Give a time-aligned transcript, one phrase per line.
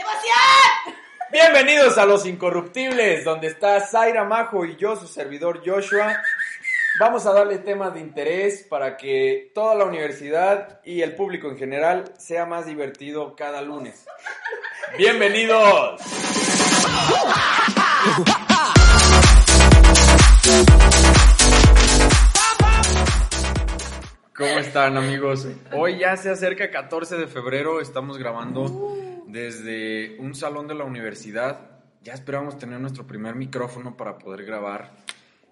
[0.00, 0.96] emoción!
[1.30, 6.16] Bienvenidos a Los Incorruptibles, donde está Zaira Majo y yo, su servidor Joshua.
[6.98, 11.58] Vamos a darle temas de interés para que toda la universidad y el público en
[11.58, 14.06] general sea más divertido cada lunes.
[14.96, 16.00] Bienvenidos.
[24.34, 25.46] ¿Cómo están amigos?
[25.72, 31.60] Hoy ya se acerca 14 de febrero, estamos grabando desde un salón de la universidad.
[32.02, 34.90] Ya esperamos tener nuestro primer micrófono para poder grabar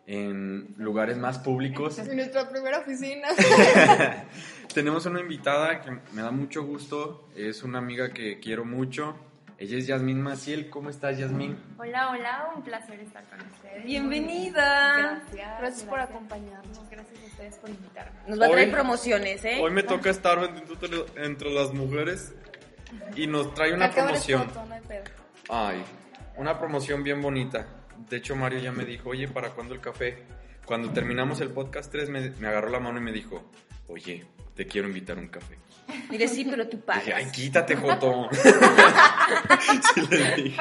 [0.07, 1.99] en lugares más públicos.
[1.99, 3.29] En nuestra primera oficina.
[4.75, 9.17] Tenemos una invitada que me da mucho gusto, es una amiga que quiero mucho.
[9.59, 10.71] Ella es Yasmín Maciel.
[10.71, 11.59] ¿Cómo estás, Yasmín?
[11.79, 13.85] Hola, hola, un placer estar con ustedes.
[13.85, 14.95] Bienvenida.
[14.97, 15.59] Gracias.
[15.59, 16.79] Gracias por acompañarnos.
[16.89, 18.13] Gracias a ustedes por invitarme.
[18.29, 19.59] Nos va a traer Hoy- promociones, ¿eh?
[19.61, 22.35] Hoy me toca estar entre, entre las mujeres
[23.17, 24.49] y nos trae una promoción.
[24.49, 25.05] foto, no hay pedo.
[25.49, 25.85] Ay,
[26.37, 27.67] una promoción bien bonita.
[28.09, 30.23] De hecho, Mario ya me dijo, oye, ¿para cuándo el café?
[30.65, 33.51] Cuando terminamos el podcast 3, me, me agarró la mano y me dijo,
[33.89, 35.57] oye, te quiero invitar a un café.
[36.11, 37.33] Mire, sí, pero tú Dije, ay, pagas.
[37.33, 38.29] quítate, Joto.
[39.95, 40.57] sí dije.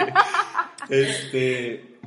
[0.90, 2.00] Este.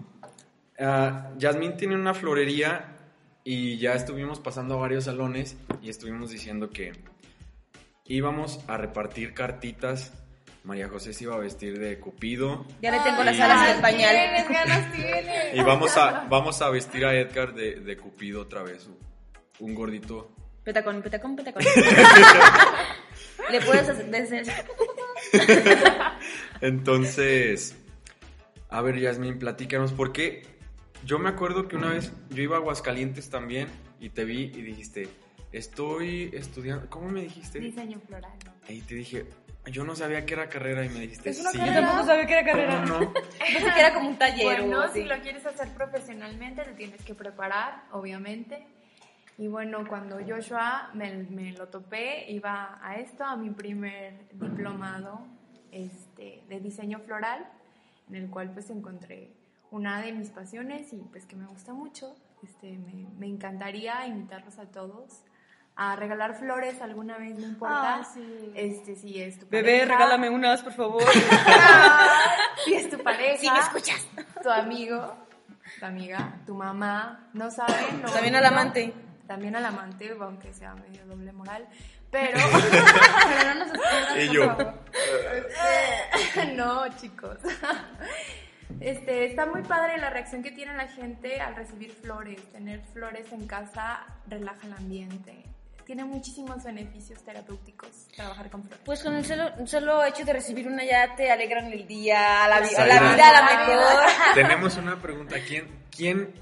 [0.78, 2.96] ah, Yasmín tiene una florería
[3.44, 6.92] y ya estuvimos pasando a varios salones y estuvimos diciendo que
[8.10, 10.12] íbamos a repartir cartitas.
[10.64, 13.80] María José se iba a vestir de Cupido Ya le tengo las alas en el
[13.80, 14.46] Tienes pañal.
[14.50, 15.54] ganas, tienes.
[15.54, 18.90] y vamos a, vamos a vestir a Edgar de, de Cupido otra vez.
[19.58, 20.30] Un gordito.
[20.62, 21.62] Petacón, petacón, petacón.
[23.50, 24.44] le puedes hacer...
[26.60, 27.74] Entonces,
[28.68, 30.42] a ver, Yasmin, platícanos, porque
[31.06, 34.62] yo me acuerdo que una vez yo iba a Aguascalientes también y te vi y
[34.62, 35.08] dijiste,
[35.52, 37.58] estoy estudiando, ¿cómo me dijiste?
[37.60, 38.32] Diseño floral.
[38.68, 39.26] Y te dije,
[39.66, 41.58] yo no sabía que era carrera y me dijiste, Es una sí.
[41.58, 42.84] Yo tampoco sabía que era carrera.
[42.86, 43.12] ¿Cómo no?
[43.38, 45.02] Pensé que era como un taller Bueno, así.
[45.02, 48.66] si lo quieres hacer profesionalmente, te tienes que preparar, obviamente.
[49.38, 55.26] Y bueno, cuando Joshua me, me lo topé, iba a esto, a mi primer diplomado
[55.72, 57.48] este, de diseño floral,
[58.08, 59.30] en el cual pues encontré
[59.70, 62.14] una de mis pasiones y pues que me gusta mucho.
[62.42, 65.22] Este, me, me encantaría invitarlos a todos
[65.82, 67.94] a regalar flores alguna vez, no importa.
[68.00, 68.52] Ah, sí.
[68.54, 71.02] Este, si es tu Bebé, pareja, regálame unas, por favor.
[72.66, 74.06] si es tu pareja, Si me escuchas.
[74.42, 75.16] tu amigo,
[75.78, 78.02] tu amiga, tu mamá, no saben.
[78.02, 78.92] no- También al no- amante.
[79.26, 81.66] También al amante, aunque sea medio doble moral.
[82.10, 82.38] Pero,
[83.28, 83.68] pero no nos
[84.18, 84.46] Y por yo.
[84.56, 84.74] favor.
[86.56, 87.38] no, chicos.
[88.80, 92.42] Este, está muy padre la reacción que tiene la gente al recibir flores.
[92.52, 95.44] Tener flores en casa relaja el ambiente.
[95.90, 98.80] Tiene muchísimos beneficios terapéuticos trabajar con flores.
[98.84, 102.60] Pues con el solo, solo hecho de recibir una ya te alegran el día, la,
[102.60, 104.04] vi- la vida a la mejor.
[104.34, 106.32] Tenemos una pregunta, ¿quién, quién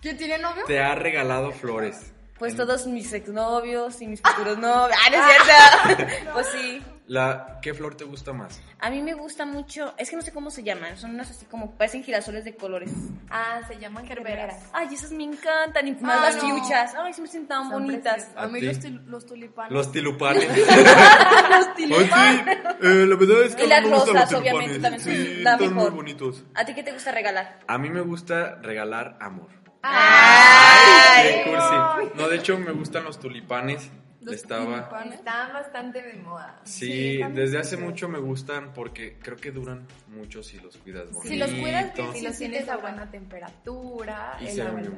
[0.00, 0.64] ¿Quién tiene novio?
[0.66, 2.12] te ha regalado flores?
[2.40, 4.98] Pues todos mis exnovios y mis futuros novios.
[5.06, 6.14] Ah, no es cierto.
[6.32, 6.82] Pues sí.
[7.08, 8.60] La, ¿Qué flor te gusta más?
[8.78, 11.44] A mí me gusta mucho, es que no sé cómo se llaman, son unas así
[11.46, 12.90] como, parecen girasoles de colores.
[13.28, 14.54] Ah, se llaman gerberas.
[14.72, 16.42] Ay, esas me encantan, y más Ah, las no.
[16.42, 16.94] fiuchas.
[16.96, 18.14] Ay, se me sienten tan Son bonitas.
[18.14, 18.36] preciosas.
[18.44, 19.72] A mí ¿A los, los tulipanes.
[19.72, 20.46] Los tilupanes.
[20.56, 22.44] Los Ay, tulipanes.
[22.80, 25.34] sí, eh, la verdad es que Y a las los rosas, obviamente, también son Sí,
[25.42, 25.92] la están muy mejor.
[25.94, 26.44] bonitos.
[26.54, 27.58] ¿A ti qué te gusta regalar?
[27.66, 29.48] A mí me gusta regalar amor.
[29.82, 31.42] Ay.
[31.44, 32.12] Qué cursi.
[32.16, 33.90] No, de hecho me gustan los tulipanes.
[34.22, 34.88] Los Estaba.
[35.12, 36.60] Están bastante de moda.
[36.64, 41.28] Sí, desde hace mucho me gustan porque creo que duran mucho si los cuidas bonito.
[41.28, 44.94] Si los cuidas bien, Si los tienes a buena temperatura, Y se ven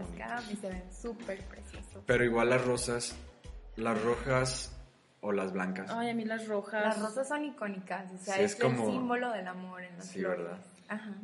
[0.50, 2.02] y se ven súper preciosos.
[2.06, 3.16] Pero igual las rosas,
[3.76, 4.76] las rojas
[5.20, 5.90] o las blancas.
[5.90, 6.82] Ay, a mí las rojas.
[6.84, 9.96] Las rosas son icónicas, o sea, Sí, es, es como- el símbolo del amor en
[9.96, 10.38] las Sí, flores.
[10.44, 10.58] ¿verdad?
[10.88, 11.14] Ajá.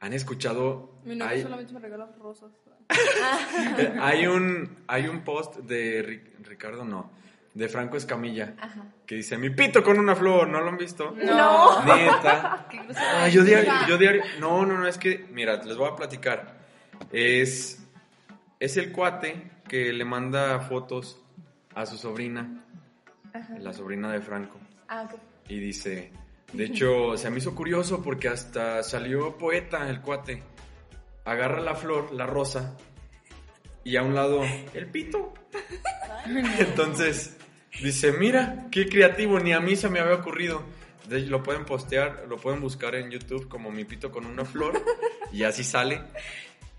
[0.00, 0.90] ¿Han escuchado?
[1.04, 2.50] Mi novio Hay, solamente me regala rosas.
[3.78, 7.10] eh, hay un hay un post de Ri- Ricardo, no,
[7.56, 8.84] de Franco Escamilla Ajá.
[9.06, 11.14] que dice mi pito con una flor, ¿no lo han visto?
[11.16, 11.82] No.
[11.84, 12.66] Neta.
[12.94, 14.22] Ah, yo diario, yo diario.
[14.38, 16.58] No, no, no, es que, mira, les voy a platicar.
[17.10, 17.82] Es,
[18.60, 21.20] es el cuate que le manda fotos
[21.74, 22.64] a su sobrina,
[23.58, 24.60] la sobrina de Franco.
[24.88, 25.18] Ah, ok.
[25.48, 26.12] Y dice,
[26.52, 30.42] de hecho, se me hizo curioso porque hasta salió poeta el cuate.
[31.24, 32.76] Agarra la flor, la rosa,
[33.82, 34.42] y a un lado,
[34.74, 35.32] el pito.
[36.58, 37.35] Entonces,
[37.82, 40.62] dice, mira, qué creativo, ni a mí se me había ocurrido.
[41.08, 44.44] De hecho, lo pueden postear, lo pueden buscar en YouTube como mi pito con una
[44.44, 44.82] flor,
[45.32, 46.02] y así sale.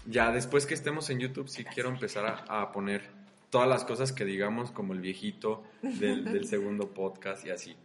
[0.06, 3.04] Ya después que estemos en YouTube, sí quiero empezar a, a poner
[3.50, 7.76] todas las cosas que digamos, como el viejito del, del segundo podcast y así.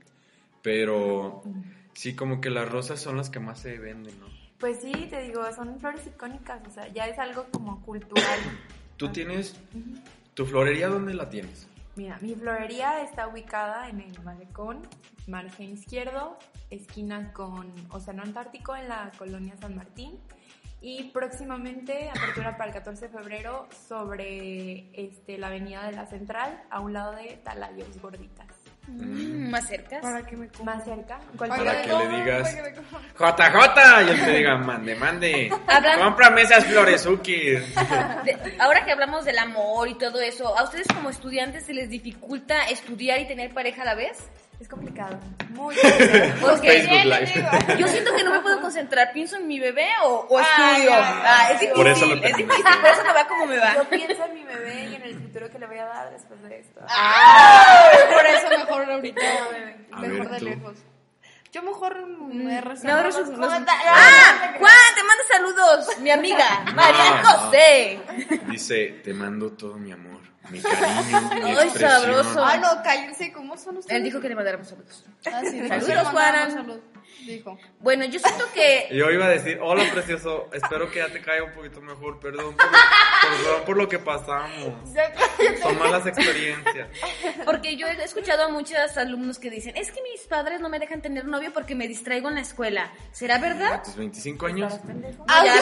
[0.62, 1.43] Pero
[1.94, 4.26] Sí, como que las rosas son las que más se venden, ¿no?
[4.59, 8.38] Pues sí, te digo, son flores icónicas, o sea, ya es algo como cultural.
[8.97, 9.56] Tú tienes...
[10.35, 11.69] ¿Tu florería dónde la tienes?
[11.94, 14.80] Mira, mi florería está ubicada en el malecón,
[15.26, 16.38] margen izquierdo,
[16.70, 20.18] esquina con Océano Antártico en la colonia San Martín.
[20.80, 26.64] Y próximamente, apertura para el 14 de febrero, sobre este, la avenida de la Central,
[26.70, 28.62] a un lado de Talayos Gorditas.
[28.88, 30.00] Mm, más cerca.
[30.00, 30.75] Para que me coma.
[30.75, 31.19] Más cerca.
[31.38, 33.00] Para que le digas- para que me coma.
[33.37, 35.50] JJ, y él te diga, mande, mande.
[35.67, 37.61] Hablan- Cómprame esas floresukis.
[38.25, 41.88] De- ahora que hablamos del amor y todo eso, ¿a ustedes como estudiantes se les
[41.90, 44.19] dificulta estudiar y tener pareja a la vez?
[44.62, 45.19] Es complicado.
[45.50, 46.32] Muy complicado.
[46.41, 47.79] Porque Facebook Live.
[47.79, 50.44] yo siento que no me puedo concentrar, pienso en mi bebé o, estudio.
[50.55, 53.59] ay, Ah, es difícil, Por eso lo es difícil, por eso me va como me
[53.59, 53.75] va.
[53.75, 56.41] Yo pienso en mi bebé y en el futuro que le voy a dar después
[56.43, 56.81] de esto.
[58.12, 59.20] Por eso mejor ahorita,
[59.91, 60.44] A mejor ver, de tú.
[60.44, 60.76] lejos.
[61.50, 63.53] Yo mejor me No, reservo no, los.
[63.69, 64.55] ¡Ah!
[64.59, 67.29] Juan, te mando saludos, mi amiga, María No, no.
[67.29, 68.00] José.
[68.49, 71.90] Dice, te mando todo mi amor, mi cariño, mi Ay, expresión.
[71.90, 72.44] sabroso.
[72.44, 73.96] Ah, no, cállense, ¿cómo son ustedes?
[73.98, 75.04] Él dijo que le mandáramos saludos.
[75.26, 76.50] Ah, sí, Saludos, Juanan.
[76.52, 76.80] salud,
[77.26, 77.56] Dijo.
[77.78, 81.44] Bueno, yo siento que Yo iba a decir, hola precioso, espero que ya te caiga
[81.44, 84.90] un poquito mejor, perdón por lo, perdón por lo que pasamos.
[85.62, 86.88] Son malas experiencias.
[87.44, 90.80] Porque yo he escuchado a muchos alumnos que dicen, es que mis padres no me
[90.80, 92.90] dejan tener novio porque me distraigo en la escuela.
[93.12, 93.82] ¿Será A verdad?
[93.84, 95.54] tus 25 años, No, ya,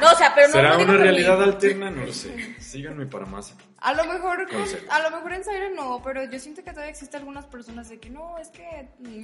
[0.00, 1.90] no, o sea, pero no, ¿será no una realidad alterna?
[1.90, 2.56] No lo sé.
[2.58, 3.54] Síganme para más.
[3.78, 4.46] A lo mejor,
[4.88, 7.98] a lo mejor en Zaire no, pero yo siento que todavía existen algunas personas de
[7.98, 8.62] que no, es que...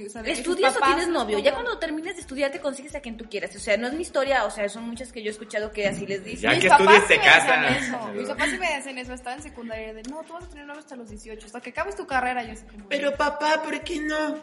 [0.05, 1.39] o sea, de que sus ¿Estudias o tienes no novio?
[1.39, 3.55] Ya cuando termines de estudiar te consigues a quien tú quieras.
[3.55, 5.87] O sea, no es mi historia, o sea, son muchas que yo he escuchado que
[5.87, 6.41] así les dicen.
[6.41, 7.65] Ya Mis que estudies te me decían casan.
[7.65, 10.49] eso, Mis papás sí me decían eso, estaba en secundaria, de no, tú vas a
[10.49, 12.87] tener novio hasta los 18, hasta que acabes tu carrera, yo así como...
[12.89, 14.37] Pero papá, ¿por qué no?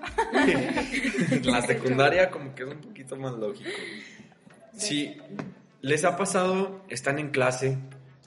[1.50, 3.70] La secundaria como que es un poquito más lógico.
[4.76, 5.16] Sí,
[5.82, 7.78] les ha pasado, están en clase,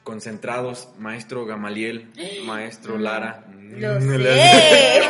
[0.03, 2.11] concentrados, maestro Gamaliel,
[2.45, 3.45] maestro Lara.
[3.49, 5.01] Lo Mm, le- sé.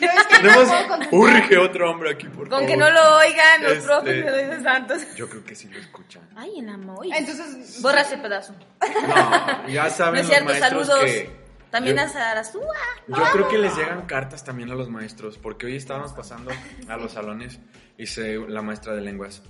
[0.00, 2.66] Yo es que no Tenemos, urge otro hombre aquí, por Con favor.
[2.66, 4.24] que no lo oigan los Este- profes
[4.58, 5.02] de santos.
[5.14, 6.28] Yo creo que sí lo escuchan.
[6.34, 7.06] Ay, el amor.
[7.14, 8.54] Entonces, Borra ese pedazo.
[8.82, 11.04] No, ya No saben es los cierto, maestros saludos.
[11.10, 11.44] que...
[11.70, 12.74] También yo- a Sarasúa.
[13.08, 16.50] Yo creo que les llegan cartas también a los maestros, porque hoy estábamos pasando
[16.88, 17.58] a los salones
[17.96, 19.42] y se, la maestra de lenguas.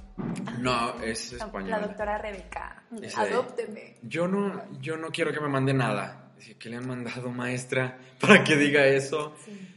[0.59, 1.79] No, es La española.
[1.81, 2.83] doctora Rebeca.
[3.03, 3.97] Ese- Adópteme.
[4.03, 6.31] Yo no, yo no quiero que me mande nada.
[6.37, 7.99] Dice, ¿qué le han mandado, maestra?
[8.21, 9.35] Para que diga eso.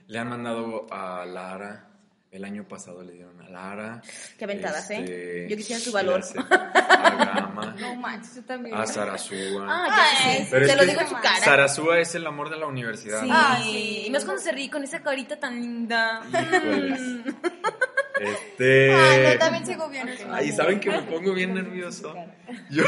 [0.07, 1.83] Le han mandado a Lara.
[2.29, 4.01] El año pasado le dieron a Lara.
[4.37, 4.97] Qué aventadas, ¿eh?
[4.99, 6.21] Este, Yo quisiera su valor.
[6.37, 7.75] A Gama.
[7.79, 8.75] no manches, yo también.
[8.75, 9.65] A Sarasúa.
[9.67, 10.47] Ah, ya sé, sí.
[10.51, 11.37] Pero Te lo digo en su cara.
[11.39, 13.21] Sarasúa es el amor de la universidad.
[13.23, 13.29] Sí.
[13.29, 13.33] ¿no?
[13.35, 14.03] Ah, sí.
[14.07, 16.21] Y más cuando se ríe con esa carita tan linda.
[16.29, 17.01] Híjoles.
[18.19, 18.93] Este.
[18.93, 20.09] Ay, no, también sigo bien.
[20.31, 22.15] Ay, ¿saben que me pongo bien nervioso?
[22.69, 22.83] Yo,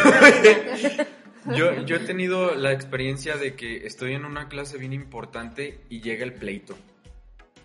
[1.55, 6.01] yo, yo he tenido la experiencia de que estoy en una clase bien importante y
[6.01, 6.77] llega el pleito.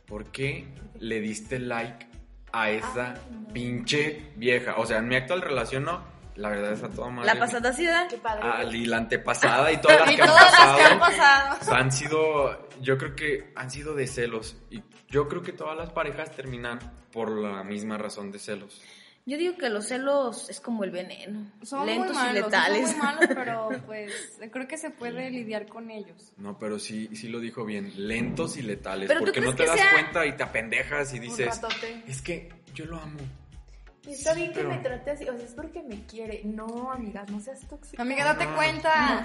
[0.07, 0.67] ¿Por qué
[0.99, 2.07] le diste like
[2.53, 3.15] a esa
[3.53, 4.75] pinche vieja?
[4.77, 6.05] O sea, en mi actual relación no,
[6.37, 7.33] la verdad es a toda madre.
[7.33, 8.09] La pasada ciudad.
[8.09, 8.43] Qué padre.
[8.45, 11.59] Ah, y la antepasada y todas las Y que han todas las que han pasado.
[11.59, 11.77] pasado.
[11.77, 14.57] Han sido, yo creo que han sido de celos.
[14.71, 16.79] Y yo creo que todas las parejas terminan
[17.13, 18.83] por la misma razón de celos.
[19.27, 21.51] Yo digo que los celos es como el veneno.
[21.63, 22.89] Son lentos muy malos, y letales.
[22.91, 26.33] son muy malos, pero pues creo que se puede lidiar con ellos.
[26.37, 27.93] No, pero sí, sí lo dijo bien.
[27.97, 29.09] Lentos y letales.
[29.09, 31.59] Pero ¿tú porque no te das sea- cuenta y te apendejas y dices,
[32.07, 33.19] es que yo lo amo.
[34.07, 36.43] Y está bien pero- que me trate así, o sea, es porque me quiere.
[36.45, 38.03] No, amigas, no seas tóxica.
[38.03, 39.23] Amiga, date cuenta.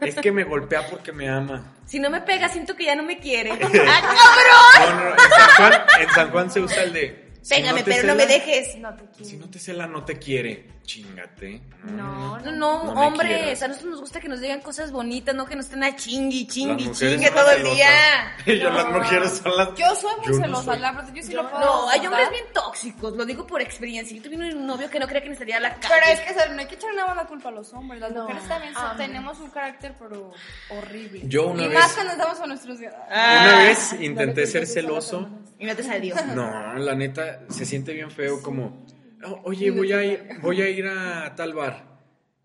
[0.00, 1.74] Es que me golpea porque me ama.
[1.84, 3.50] Si no me pega, siento que ya no me quiere.
[3.52, 7.23] ¡Ah, No, no, no, en San Juan, en San Juan se usa el de...
[7.44, 8.76] si te pero no me dejes.
[8.78, 9.24] No te quiero.
[9.30, 10.74] Si no te cela, no te quiere.
[10.84, 11.62] Chingate.
[11.84, 15.46] No, No, no, No hombre, a nosotros nos gusta que nos digan cosas bonitas, no
[15.46, 18.36] que nos estén a chingui, chingui, chingue todo el día.
[18.46, 19.68] Yo las mujeres son las...
[19.76, 20.78] Yo soy muy Yo no celosa, soy.
[20.80, 21.64] la verdad, yo sí lo puedo.
[21.64, 24.14] No, hay hombres bien tóxicos, lo digo por experiencia.
[24.16, 25.94] Yo tuve un novio que no creía que me salía a la calle.
[26.00, 28.00] Pero es que o sea, no hay que echar nada la culpa a los hombres.
[28.02, 28.22] Las No.
[28.22, 28.94] mujeres también son- Ah.
[28.98, 30.32] tenemos un carácter pero
[30.68, 31.22] horrible.
[31.24, 32.78] Yo una y vez- más cuando estamos con nuestros
[33.10, 33.40] Ah.
[33.42, 35.28] Una vez intenté ser celoso.
[35.58, 36.14] Y no te salió.
[36.34, 38.84] No, la neta, se siente bien feo como,
[39.24, 41.84] "Oh, oye, voy a ir, voy a ir a tal bar.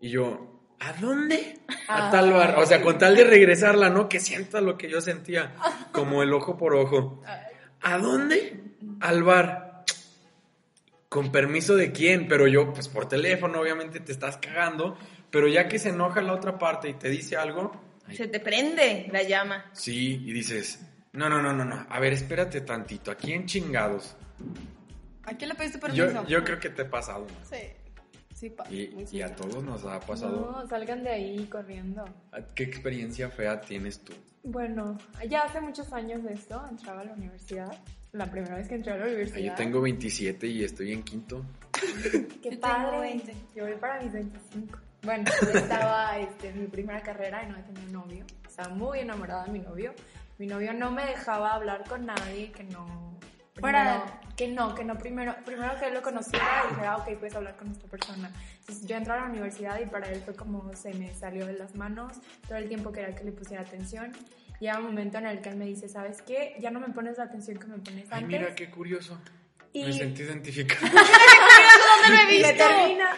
[0.00, 1.58] Y yo, ¿a dónde?
[1.88, 2.54] A tal bar.
[2.58, 4.08] O sea, con tal de regresarla, ¿no?
[4.08, 5.54] Que sienta lo que yo sentía,
[5.92, 7.22] como el ojo por ojo.
[7.82, 8.62] ¿A dónde?
[9.00, 9.84] Al bar.
[11.08, 12.28] ¿Con permiso de quién?
[12.28, 14.96] Pero yo, pues por teléfono, obviamente te estás cagando.
[15.30, 17.72] Pero ya que se enoja la otra parte y te dice algo,
[18.06, 19.66] ay, Se te prende la llama.
[19.72, 20.80] sí, y dices,
[21.12, 21.86] no, no, no, no, no.
[21.88, 23.10] A ver, espérate tantito.
[23.10, 24.16] ¿A quién chingados?
[25.30, 26.26] ¿A quién le pediste permiso?
[26.26, 27.20] yo creo que te he pasado.
[27.26, 27.44] ¿no?
[27.48, 27.62] Sí.
[28.34, 28.72] Sí, pasa.
[28.72, 30.52] Y, y a todos nos ha pasado.
[30.62, 32.04] No, salgan de ahí corriendo.
[32.54, 34.14] ¿Qué experiencia fea tienes tú?
[34.42, 34.96] Bueno,
[35.28, 37.70] ya hace muchos años de esto, entraba a la universidad.
[38.12, 39.50] La primera vez que entré a la Ah, universidad.
[39.50, 41.44] Yo tengo 27 y estoy en quinto.
[42.42, 42.86] Qué Yo padre.
[42.88, 43.34] tengo 20.
[43.54, 44.78] Yo voy para mis 25.
[45.02, 48.24] Bueno, yo estaba este, en mi primera carrera y no tenía novio.
[48.48, 49.92] Estaba muy enamorada de mi novio.
[50.38, 53.18] Mi novio no me dejaba hablar con nadie que no.
[53.58, 57.18] Fuera- primero- que no, que no primero, primero que él lo conociera y dijera, ok,
[57.18, 58.30] puedes hablar con esta persona.
[58.60, 61.52] Entonces yo entré a la universidad y para él fue como se me salió de
[61.54, 62.16] las manos,
[62.48, 64.12] todo el tiempo quería que le pusiera atención.
[64.60, 66.54] Llega un momento en el que él me dice, ¿sabes qué?
[66.60, 68.40] Ya no me pones la atención que me pones Ay, antes.
[68.40, 69.18] mira qué curioso.
[69.72, 70.86] y, Me sentí identificado.
[70.90, 72.52] ¿Dónde me y me viste?
[72.54, 73.10] termina.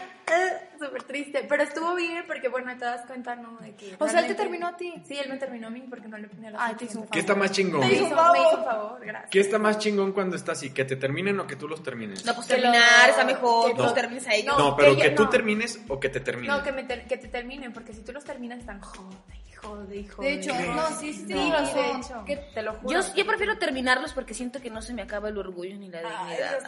[0.78, 3.56] Súper triste, pero estuvo bien porque bueno, te das cuenta, ¿no?
[3.58, 4.92] De que O sea, él te terminó a ti.
[5.06, 7.06] Sí, él me terminó a mí porque no le ponía la Ay, te hizo un
[7.08, 7.80] ¿Qué está más chingón?
[7.80, 8.32] Me hizo, un favor.
[8.32, 9.30] me hizo un favor, gracias.
[9.30, 10.70] ¿Qué está más chingón cuando está así?
[10.70, 12.24] ¿Que te terminen o que tú los termines?
[12.24, 13.94] No, pues Que lo- terminar está mejor, que que los no.
[13.94, 14.58] termines a ellos.
[14.58, 15.28] No, No, pero que que, yo- tú no.
[15.30, 16.56] termines o que te terminen.
[16.56, 19.16] No, que, me ter- que te terminen, porque si tú los terminas están jode,
[19.62, 20.26] jode, jode.
[20.28, 23.00] De hecho, no, sí, sí, de hecho, Que- te lo juro.
[23.00, 26.00] Yo, yo prefiero terminarlos porque siento que no se me acaba el orgullo ni la
[26.00, 26.58] dignidad.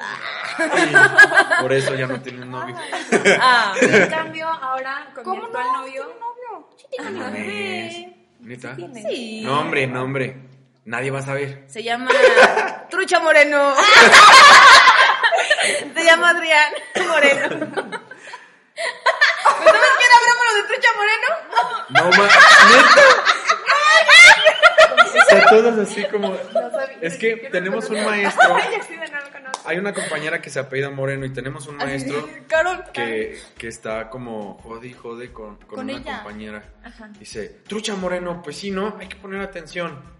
[0.56, 0.94] Sí,
[1.60, 2.76] por eso ya no tienes novio.
[3.40, 5.80] Ah, En cambio, ahora con mi ¿Cómo actual no?
[5.80, 6.02] novio.
[6.02, 6.68] ¿Tiene novio?
[6.76, 8.16] Sí, tengo mi No bebé.
[8.40, 8.76] ¿Neta?
[9.08, 9.42] Sí.
[9.44, 10.36] No, hombre, no, hombre.
[10.84, 11.64] Nadie va a saber.
[11.66, 12.10] Se llama
[12.90, 13.74] Trucha Moreno.
[15.94, 16.72] Se llama Adrián
[17.08, 17.48] Moreno.
[17.48, 17.56] ¿No
[19.64, 21.28] sabes quién hablamos lo de Trucha Moreno?
[21.88, 22.24] No, ma...
[22.70, 23.02] ¿Neta?
[25.04, 26.28] O sea, todos así como...
[26.28, 26.98] No sabía.
[27.00, 28.56] Es que tenemos un maestro.
[29.66, 32.84] Hay una compañera que se apellida Moreno y tenemos un maestro Carol.
[32.92, 36.22] que, que está como jode y jode con, con, Con una ella.
[36.22, 36.62] compañera.
[36.84, 37.08] Ajá.
[37.18, 38.96] Dice, trucha Moreno, pues sí, ¿no?
[39.00, 40.12] Hay que poner atención.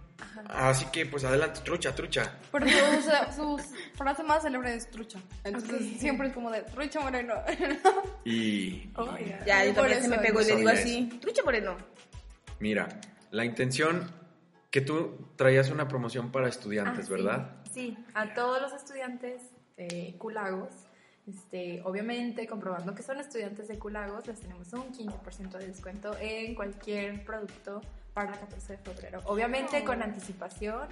[0.48, 2.38] Así que, pues adelante, trucha, trucha.
[2.52, 2.66] Pero
[3.34, 5.18] su, su frase más célebre es trucha.
[5.42, 7.34] Entonces siempre es como de trucha moreno.
[8.24, 9.44] Y, Oh, ya.
[9.44, 11.18] Ya, yo Por también se me eso, pegó y le digo así.
[11.20, 11.76] Trucha Moreno.
[12.60, 12.88] mira,
[13.30, 14.10] la intención
[14.70, 17.12] que tú traías una promoción para estudiantes, Ah.
[17.12, 17.50] ¿verdad?
[17.63, 17.63] Sí,
[18.14, 19.42] a todos los estudiantes
[19.76, 20.70] de Culagos,
[21.26, 26.54] este, obviamente comprobando que son estudiantes de Culagos, les tenemos un 15% de descuento en
[26.54, 27.80] cualquier producto
[28.12, 29.20] para el 14 de febrero.
[29.24, 30.88] Obviamente con anticipación,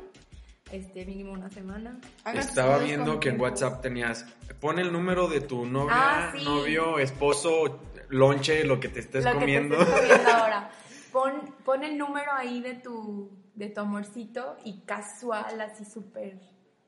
[0.71, 2.01] este, mínimo una semana.
[2.25, 4.25] Hagan Estaba viendo que en WhatsApp tenías,
[4.61, 6.43] pon el número de tu novia, Ah, sí.
[6.45, 9.77] novio, esposo, lonche, lo que te estés Lo comiendo.
[9.79, 10.71] que te estés comiendo ahora.
[11.13, 16.41] Pon, pon el número ahí de tu, de tu amorcito y casual, así súper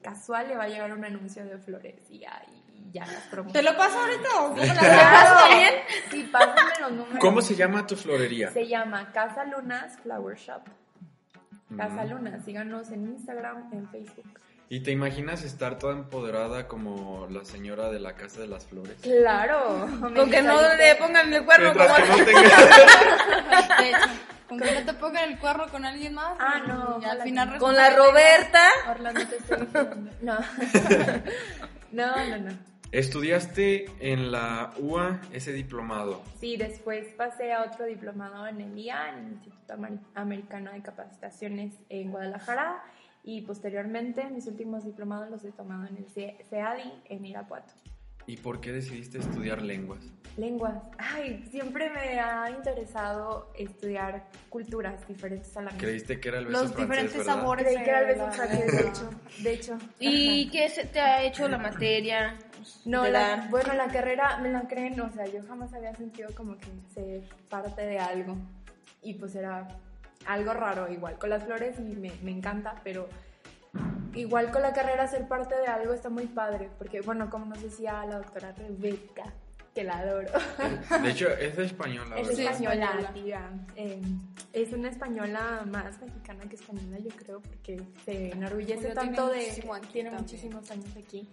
[0.05, 3.73] casual, le va a llegar un anuncio de flores y ahí ya las ¿Te promociones.
[3.73, 5.41] lo paso ahorita o cómo Claro.
[5.49, 5.75] también?
[6.11, 7.19] Sí, pásame los números.
[7.19, 8.51] ¿Cómo se llama tu florería?
[8.51, 10.63] Se llama Casa Lunas Flower Shop.
[11.77, 12.11] Casa Mm.
[12.11, 14.39] Lunas, síganos en Instagram, en Facebook.
[14.71, 18.97] ¿Y te imaginas estar toda empoderada como la señora de la Casa de las Flores?
[19.03, 19.87] Claro.
[20.01, 22.69] Con que no le pongan el cuerno como que no tengas...
[23.79, 23.99] De hecho,
[24.49, 26.37] con que no te pongan el cuerno con alguien más.
[26.41, 27.59] Ah, no, Y al final.
[27.59, 28.63] Con la Roberta.
[28.89, 29.97] Orlando te estoy diciendo.
[30.23, 30.39] No.
[31.93, 32.51] no, no, no.
[32.91, 36.23] Estudiaste en la UA ese diplomado.
[36.41, 40.81] Sí, después pasé a otro diplomado en el IA, en el Instituto Ameri- Americano de
[40.81, 42.83] Capacitaciones en Guadalajara.
[43.25, 47.73] Y posteriormente, mis últimos diplomados los he tomado en el CEADI en Irapuato.
[48.27, 50.01] ¿Y por qué decidiste estudiar lenguas?
[50.39, 50.77] Lenguas.
[50.99, 55.79] Ay, siempre me ha interesado estudiar culturas diferentes a la mía.
[55.81, 57.35] Creíste que era el beso Los francés, diferentes ¿verdad?
[57.41, 57.67] sabores.
[57.67, 59.11] Creí que era el beso francés, de hecho.
[59.43, 59.79] De hecho.
[60.01, 62.39] ¿Y qué se te ha hecho la materia?
[62.87, 66.57] No, la- bueno, la carrera me la creen, o sea, yo jamás había sentido como
[66.57, 68.37] que ser parte de algo.
[69.03, 69.69] Y pues era
[70.27, 71.19] algo raro igual.
[71.19, 73.09] Con las flores y me, me encanta, pero
[74.15, 76.71] igual con la carrera ser parte de algo está muy padre.
[76.79, 79.33] Porque, bueno, como nos decía la doctora Rebeca,
[79.75, 80.29] que la adoro.
[81.03, 83.51] De hecho, es de española, Es española, tía.
[83.77, 84.01] Eh,
[84.53, 89.47] es una española más mexicana que española, yo creo, porque se enorgullece tanto tiene de...
[89.49, 90.23] muchísimo aquí tiene también.
[90.23, 91.29] muchísimos años aquí.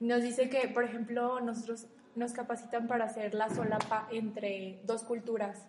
[0.00, 5.66] Nos dice que, por ejemplo, nosotros nos capacitan para hacer la solapa entre dos culturas.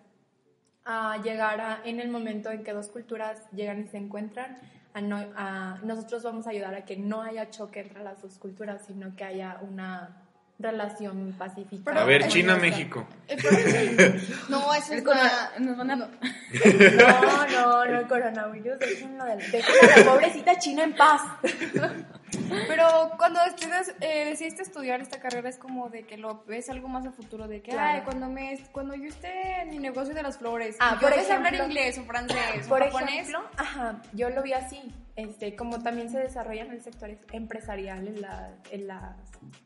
[0.87, 4.57] A llegar a, en el momento en que dos culturas llegan y se encuentran,
[4.93, 8.37] a no, a- nosotros vamos a ayudar a que no haya choque entre las dos
[8.37, 10.21] culturas, sino que haya una
[10.59, 11.81] relación pacífica.
[11.85, 13.05] Pero- A ver, es- China, México.
[13.27, 13.49] Pero-
[14.49, 15.59] No, eso es El corona- la...
[15.65, 16.07] nos van a- no.
[16.07, 21.21] No, no, el coronavirus, déjenlo de, déjenlo a la pobrecita China en paz.
[22.67, 26.87] Pero cuando estudias, eh, decidiste estudiar esta carrera es como de que lo ves algo
[26.87, 27.97] más a futuro, de que, Claro.
[27.99, 31.13] ay, cuando, me, cuando yo esté en mi negocio de las flores, Ah, yo por
[31.17, 34.93] a hablar ejemplo- inglés o francés Por o japonés, ejemplo, ajá, yo lo vi así,
[35.15, 39.15] este, como también se desarrolla en el sector empresarial, en, la, en, las,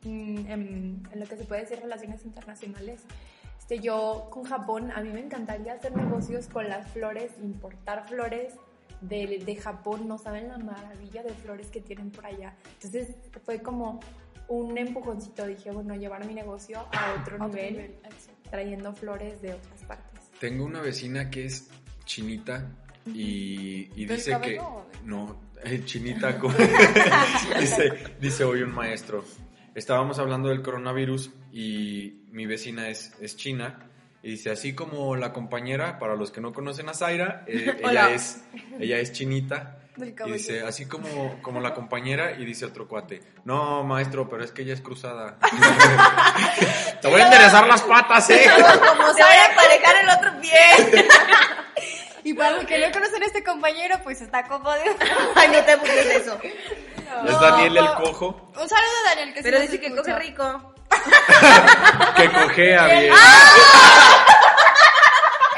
[0.04, 3.02] mm, en, en lo que se puede decir relaciones internacionales.
[3.58, 8.54] Este, yo con Japón, a mí me encantaría hacer negocios con las flores, importar flores
[9.00, 12.56] de, de Japón, no saben la maravilla de flores que tienen por allá.
[12.74, 14.00] Entonces fue como
[14.48, 17.94] un empujoncito, dije, bueno, llevar mi negocio a otro, otro nivel, nivel,
[18.50, 20.30] trayendo flores de otras partes.
[20.38, 21.70] Tengo una vecina que es
[22.04, 22.76] chinita
[23.06, 24.56] y, y ¿Del dice que...
[24.56, 26.38] cabello No, eh, chinita.
[27.60, 29.24] dice, dice hoy un maestro.
[29.74, 33.89] Estábamos hablando del coronavirus y mi vecina es, es china.
[34.22, 38.10] Y dice, así como la compañera, para los que no conocen a Zaira, eh, ella,
[38.10, 38.42] es,
[38.78, 39.76] ella es chinita.
[40.26, 44.52] Y dice, así como, como la compañera, y dice otro cuate, no, maestro, pero es
[44.52, 45.36] que ella es cruzada.
[47.02, 48.46] Te voy a enderezar las patas, ¿eh?
[48.46, 51.08] Como se vaya a emparejar el otro pie.
[52.24, 54.74] Y para los que no conocen a este compañero, pues está cómodo.
[55.34, 56.38] Ay, no te burles de eso.
[56.42, 60.74] Es Daniel el cojo, Un saludo a Daniel, que Pero nos dice que coge rico.
[62.16, 63.14] que cojea bien.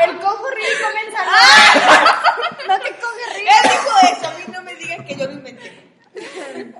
[0.04, 2.34] El cojo rico me ensalada.
[2.68, 3.50] no te coge rico.
[3.62, 5.72] Él dijo eso, a mí no me digan que yo lo inventé.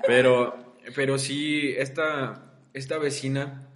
[0.05, 2.43] Pero, pero sí, esta,
[2.73, 3.67] esta vecina,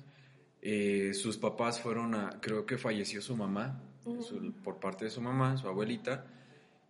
[0.61, 5.21] eh, sus papás fueron a, creo que falleció su mamá, su- por parte de su
[5.21, 6.25] mamá, su abuelita,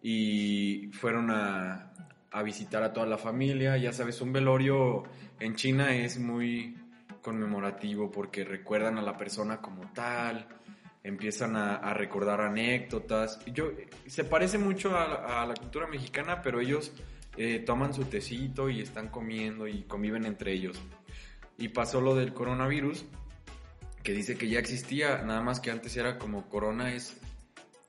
[0.01, 1.92] y fueron a,
[2.32, 3.77] a visitar a toda la familia.
[3.77, 5.04] Ya sabes, un velorio
[5.39, 6.75] en China es muy
[7.27, 10.48] conmemorativo porque recuerdan a la persona como tal,
[11.03, 13.38] empiezan a, a recordar anécdotas.
[13.48, 13.72] Yo,
[14.05, 16.93] se parece mucho a, a la cultura mexicana, pero ellos
[17.36, 20.79] eh, toman su tecito y están comiendo y conviven entre ellos.
[21.57, 23.03] Y pasó lo del coronavirus,
[24.03, 27.17] que dice que ya existía, nada más que antes era como corona es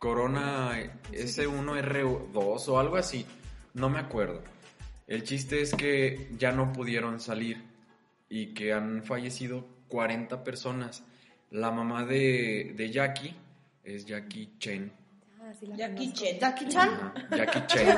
[0.01, 0.73] corona
[1.13, 3.25] S1R2 o algo así,
[3.73, 4.43] no me acuerdo.
[5.07, 7.68] El chiste es que ya no pudieron salir
[8.29, 11.05] y que han fallecido 40 personas.
[11.51, 13.35] La mamá de, de Jackie
[13.85, 14.93] es Jackie Chen.
[15.41, 16.25] Ah, sí la Jackie conozco.
[16.27, 16.39] Chan.
[16.41, 16.89] Jackie Chan.
[16.91, 17.89] Ajá, Jackie Chen.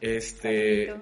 [0.00, 0.94] Este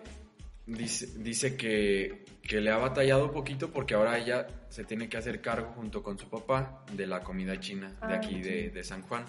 [0.66, 5.16] dice, dice que, que le ha batallado un poquito porque ahora ella se tiene que
[5.16, 8.84] hacer cargo junto con su papá de la comida china de Ah, aquí de, de
[8.84, 9.24] San Juan.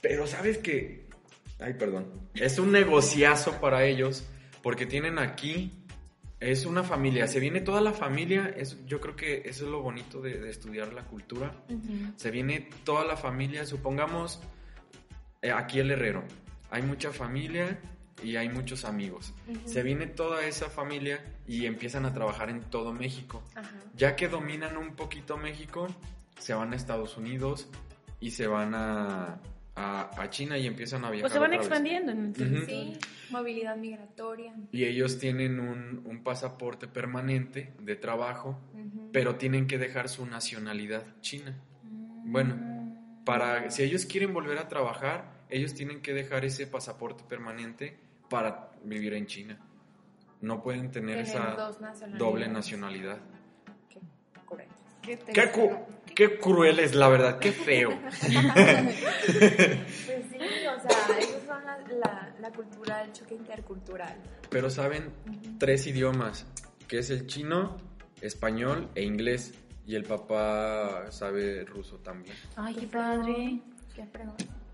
[0.00, 1.06] Pero sabes que,
[1.58, 4.24] ay perdón, es un negociazo para ellos
[4.62, 5.72] porque tienen aquí,
[6.50, 9.80] es una familia, se viene toda la familia, es, yo creo que eso es lo
[9.80, 11.52] bonito de, de estudiar la cultura.
[12.16, 14.40] Se viene toda la familia, supongamos
[15.42, 16.24] eh, aquí el herrero.
[16.70, 17.78] Hay mucha familia
[18.22, 19.34] y hay muchos amigos.
[19.64, 23.42] Se viene toda esa familia y empiezan a trabajar en todo México.
[23.94, 25.88] Ya que dominan un poquito México,
[26.38, 27.68] se van a Estados Unidos
[28.20, 29.40] y se van a,
[29.76, 31.22] a, a China y empiezan a viajar.
[31.22, 31.66] Pues se van otra vez.
[31.66, 32.66] expandiendo en el territorio.
[32.66, 32.98] Sí,
[33.30, 34.54] movilidad migratoria.
[34.72, 38.60] Y ellos tienen un, un pasaporte permanente de trabajo,
[39.12, 41.54] pero tienen que dejar su nacionalidad china.
[42.26, 42.56] Bueno,
[43.24, 47.96] para si ellos quieren volver a trabajar, ellos tienen que dejar ese pasaporte permanente
[48.30, 49.58] para vivir en China.
[50.40, 51.72] No pueden tener Tener esa
[52.18, 53.18] doble nacionalidad.
[53.88, 54.00] Qué
[54.44, 54.74] correcto.
[55.02, 55.18] Qué.
[56.14, 57.90] Qué cruel es, la verdad, qué feo.
[60.04, 64.16] Pues sí, o sea, eso son la, la, la cultura, el choque intercultural.
[64.50, 65.12] Pero saben
[65.58, 66.46] tres idiomas,
[66.86, 67.76] que es el chino,
[68.20, 69.54] español e inglés.
[69.86, 72.34] Y el papá sabe ruso también.
[72.56, 73.60] Ay, qué padre.
[73.94, 74.02] Qué.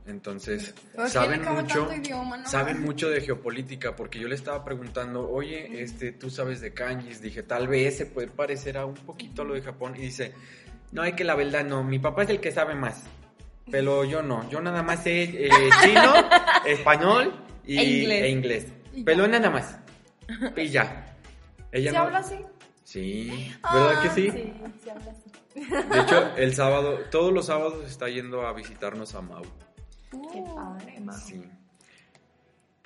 [0.07, 2.49] Entonces, Pero saben mucho, tanto idioma, ¿no?
[2.49, 7.21] saben mucho de geopolítica, porque yo le estaba preguntando, oye, este, tú sabes de kanjis,
[7.21, 10.33] dije, tal vez se puede parecer a un poquito a lo de Japón, y dice,
[10.93, 13.03] no, hay que la verdad no, mi papá es el que sabe más,
[13.71, 15.51] pero yo no, yo nada más sé eh,
[15.85, 16.13] chino,
[16.67, 17.33] español
[17.65, 18.23] y, E inglés.
[18.23, 18.67] e inglés,
[19.05, 19.79] pero nada más,
[20.57, 21.07] y ya.
[21.73, 22.37] Ella ¿Se no- habla así?
[22.83, 24.31] Sí, ¿verdad que Ah, sí?
[24.33, 25.31] Sí, sí habla así.
[25.89, 29.43] De hecho, el sábado, todos los sábados está yendo a visitarnos a Mau.
[30.33, 31.17] Qué padre, Mau.
[31.17, 31.41] Sí.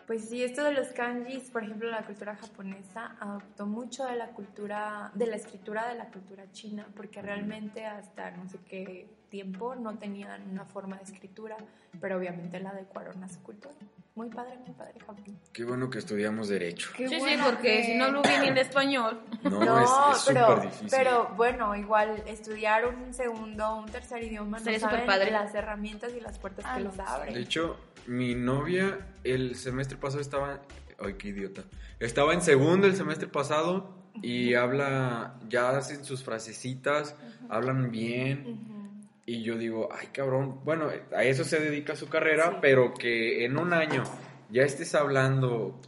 [0.06, 4.26] Pues sí, esto de los kanjis, por ejemplo, la cultura japonesa adoptó mucho de la
[4.28, 9.74] cultura, de la escritura de la cultura china, porque realmente hasta no sé qué tiempo
[9.74, 11.56] no tenían una forma de escritura,
[12.00, 13.74] pero obviamente la adecuaron a su cultura.
[14.14, 15.24] Muy padre, muy padre Japón.
[15.52, 16.90] Qué bueno que estudiamos Derecho.
[16.96, 19.20] Qué Sí, sí, bueno porque que- si no hablo bien ni en español.
[19.42, 20.88] No, es- es súper pero, difícil.
[20.90, 25.30] pero bueno, igual estudiar un segundo, un tercer idioma, no saben superpadre.
[25.32, 27.02] las herrherramientas y las puertas Ah, que no, les sí.
[27.04, 27.34] abren.
[27.34, 30.60] De hecho, mi novia el semestre pasado estaba
[30.98, 31.64] Ay, qué idiota.
[31.98, 37.16] Estaba en segundo el semestre pasado y habla, ya hacen sus frasecitas,
[37.48, 39.02] hablan bien.
[39.26, 40.60] Y yo digo, ay, cabrón.
[40.64, 42.56] Bueno, a eso se dedica su carrera, Sí.
[42.62, 44.04] pero que en un año
[44.50, 45.80] ya estés hablando,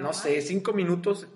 [0.00, 1.28] no sé, cinco minutos,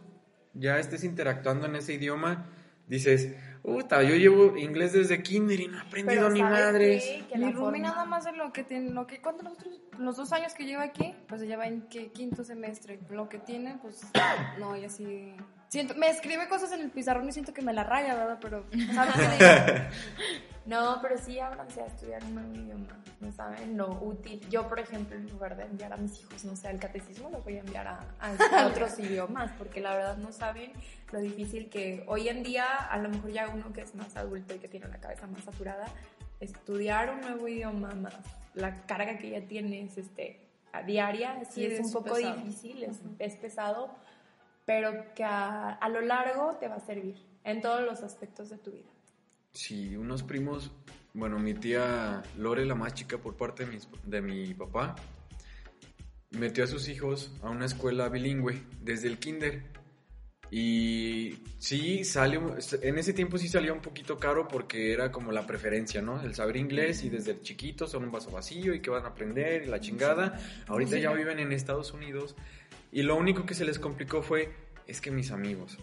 [0.55, 2.47] ya estés interactuando en ese idioma,
[2.88, 7.05] dices, puta, yo llevo inglés desde kinder y no he aprendido Pero ni ¿sabes madres.
[7.05, 7.25] qué?
[7.29, 10.16] Que Mi la Rumi nada más de lo que tiene, lo que, ¿cuántos nosotros, los
[10.16, 11.14] dos años que lleva aquí?
[11.29, 12.99] Pues ella va en qué, quinto semestre.
[13.11, 14.03] Lo que tiene, pues,
[14.59, 15.35] no, ella sí...
[15.70, 18.38] Siento, me escribe cosas en el pizarrón y siento que me la raya, ¿verdad?
[18.42, 19.85] Pero, ¿sabes qué digo?
[20.66, 23.76] No, pero sí ábranse a estudiar un nuevo idioma, ¿no saben?
[23.76, 24.40] Lo útil.
[24.50, 27.42] Yo, por ejemplo, en lugar de enviar a mis hijos, no sé, al catecismo, los
[27.44, 30.72] voy a enviar a, a- a otros idiomas, porque la verdad no saben
[31.12, 34.54] lo difícil que hoy en día, a lo mejor ya uno que es más adulto
[34.54, 35.87] y que tiene la cabeza más saturada,
[36.40, 38.14] estudiar un nuevo idioma más,
[38.54, 40.40] la carga que ya tienes este,
[40.72, 42.37] a diaria, sí, Sí, es, un es poco pesado.
[42.37, 43.94] difícil, es, es pesado,
[44.70, 48.59] pero que a, a lo largo te va a servir en todos los aspectos de
[48.59, 48.90] tu vida.
[49.52, 50.70] Sí, unos primos,
[51.12, 54.94] bueno, mi tía Lore, la más chica por parte de, mis- de mi papá,
[56.30, 59.64] metió a sus hijos a una escuela bilingüe desde el kinder.
[60.52, 65.46] Y sí, salió, en ese tiempo sí salía un poquito caro porque era como la
[65.46, 66.20] preferencia, ¿no?
[66.22, 69.62] El saber inglés y desde chiquitos son un vaso vacío y que van a aprender
[69.64, 70.38] y la chingada.
[70.68, 72.37] Ahorita ya viven en Estados Unidos
[72.92, 74.53] y lo único que se les complicó fue,
[74.87, 75.79] es que mis amigos,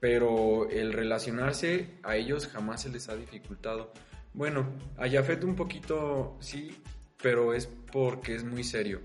[0.00, 3.92] pero el relacionarse a ellos jamás se les ha dificultado.
[4.34, 4.66] Bueno,
[4.98, 6.76] a Jafet un poquito sí,
[7.22, 9.00] pero es porque es muy serio.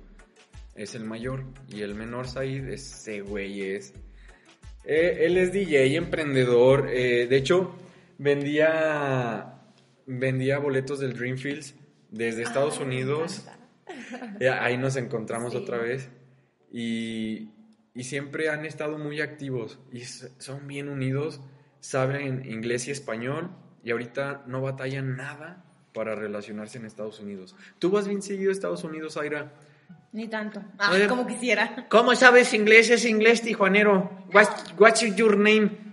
[0.75, 3.93] Es el mayor y el menor Said, ese güey es...
[4.83, 6.89] Eh, él es DJ, emprendedor.
[6.89, 7.75] eh, de hecho,
[8.17, 9.61] vendía,
[10.05, 11.75] vendía boletos del Dreamfields
[12.09, 13.45] desde Estados Ay, me Unidos.
[14.39, 15.57] Eh, Ahí nos encontramos Sí.
[15.59, 16.09] otra vez.
[16.71, 17.49] Y,
[17.93, 19.79] y siempre han estado muy activos.
[19.91, 21.41] Y son bien unidos.
[21.79, 23.51] Saben inglés y español.
[23.83, 27.55] Y ahorita no batallan nada para relacionarse en Estados Unidos.
[27.79, 29.53] ¿Tú vas bien seguido a Estados Unidos, Aira?
[30.13, 30.63] Ni tanto.
[30.77, 31.07] Ah, Oye.
[31.07, 31.87] como quisiera.
[31.89, 32.89] ¿Cómo sabes inglés?
[32.89, 34.25] Es inglés tijuanero.
[34.33, 35.90] What's, what's your name?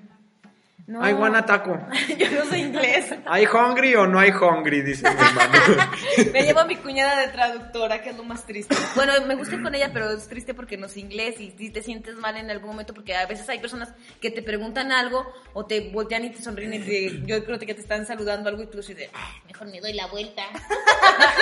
[0.89, 1.07] No.
[1.07, 1.79] I wanna taco.
[2.19, 3.15] Yo no sé inglés.
[3.27, 4.81] ¿Hay hungry o no hay hungry?
[4.81, 5.93] Dice mi hermano.
[6.33, 8.75] Me llevo a mi cuñada de traductora, que es lo más triste.
[8.95, 11.69] Bueno, me gusta ir con ella, pero es triste porque no sé inglés y, y
[11.71, 15.31] te sientes mal en algún momento porque a veces hay personas que te preguntan algo
[15.53, 18.63] o te voltean y te sonríen y te- yo creo que te están saludando algo
[18.63, 18.81] y tú
[19.13, 20.43] "Ah, mejor me doy la vuelta.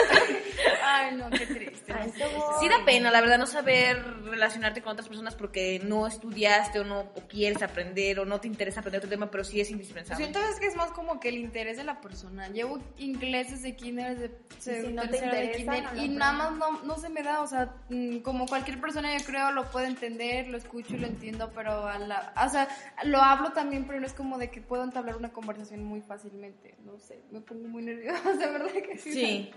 [0.83, 1.93] Ay, no, qué triste.
[1.93, 2.13] Ay.
[2.61, 6.85] Sí da pena, la verdad, no saber relacionarte con otras personas porque no estudiaste o
[6.85, 10.25] no o quieres aprender o no te interesa aprender otro tema, pero sí es indispensable.
[10.25, 12.49] Siento es que es más como que el interés de la persona.
[12.49, 16.53] Llevo inglés desde kinder, desde si no te tercero de kinder, no y nada más
[16.53, 19.85] no, no se me da, o sea, mm, como cualquier persona yo creo lo puedo
[19.85, 22.67] entender, lo escucho y lo entiendo, pero a la, o sea,
[23.05, 26.75] lo hablo también, pero no es como de que puedo entablar una conversación muy fácilmente,
[26.87, 29.13] no sé, me pongo muy nerviosa, de verdad que sí.
[29.13, 29.51] Sí,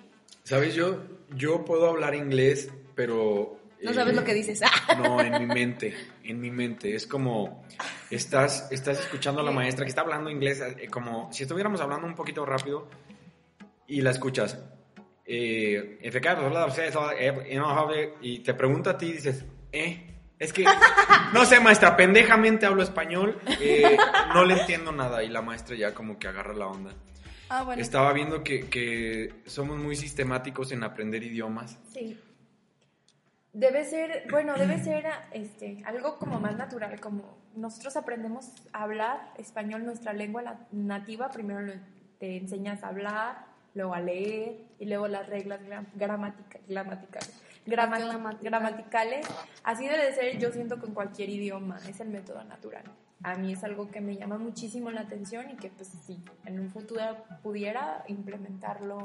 [0.43, 0.75] ¿Sabes?
[0.75, 1.03] Yo,
[1.37, 3.59] yo puedo hablar inglés, pero...
[3.81, 4.61] no eh, sabes lo que dices.
[4.97, 6.95] No, en mi mente, en mi mente.
[6.95, 7.65] Es como,
[8.09, 12.07] estás, estás escuchando a la maestra que está hablando inglés, eh, como si estuviéramos hablando
[12.07, 12.89] un poquito rápido
[13.87, 14.59] y la escuchas.
[15.25, 15.99] Eh,
[18.21, 20.63] y te pregunta a ti y dices, eh, es que,
[21.33, 23.97] no sé, maestra, pendejamente hablo español, eh,
[24.33, 25.23] no le entiendo nada.
[25.23, 26.93] Y la maestra ya como que agarra la onda.
[27.49, 27.81] Ah, bueno.
[27.81, 31.77] Estaba viendo que, que somos muy sistemáticos en aprender idiomas.
[31.91, 32.17] Sí.
[33.53, 39.31] Debe ser, bueno, debe ser este, algo como más natural, como nosotros aprendemos a hablar
[39.38, 41.73] español, nuestra lengua nativa, primero
[42.19, 47.41] te enseñas a hablar, luego a leer y luego las reglas gra- gramática- gramaticales.
[47.65, 48.38] grama- Gramatical.
[48.43, 49.27] gramaticales.
[49.63, 52.83] Así debe de ser, yo siento, con cualquier idioma, es el método natural.
[53.23, 56.59] A mí es algo que me llama muchísimo la atención y que pues sí, en
[56.59, 57.01] un futuro
[57.43, 58.99] pudiera implementarlo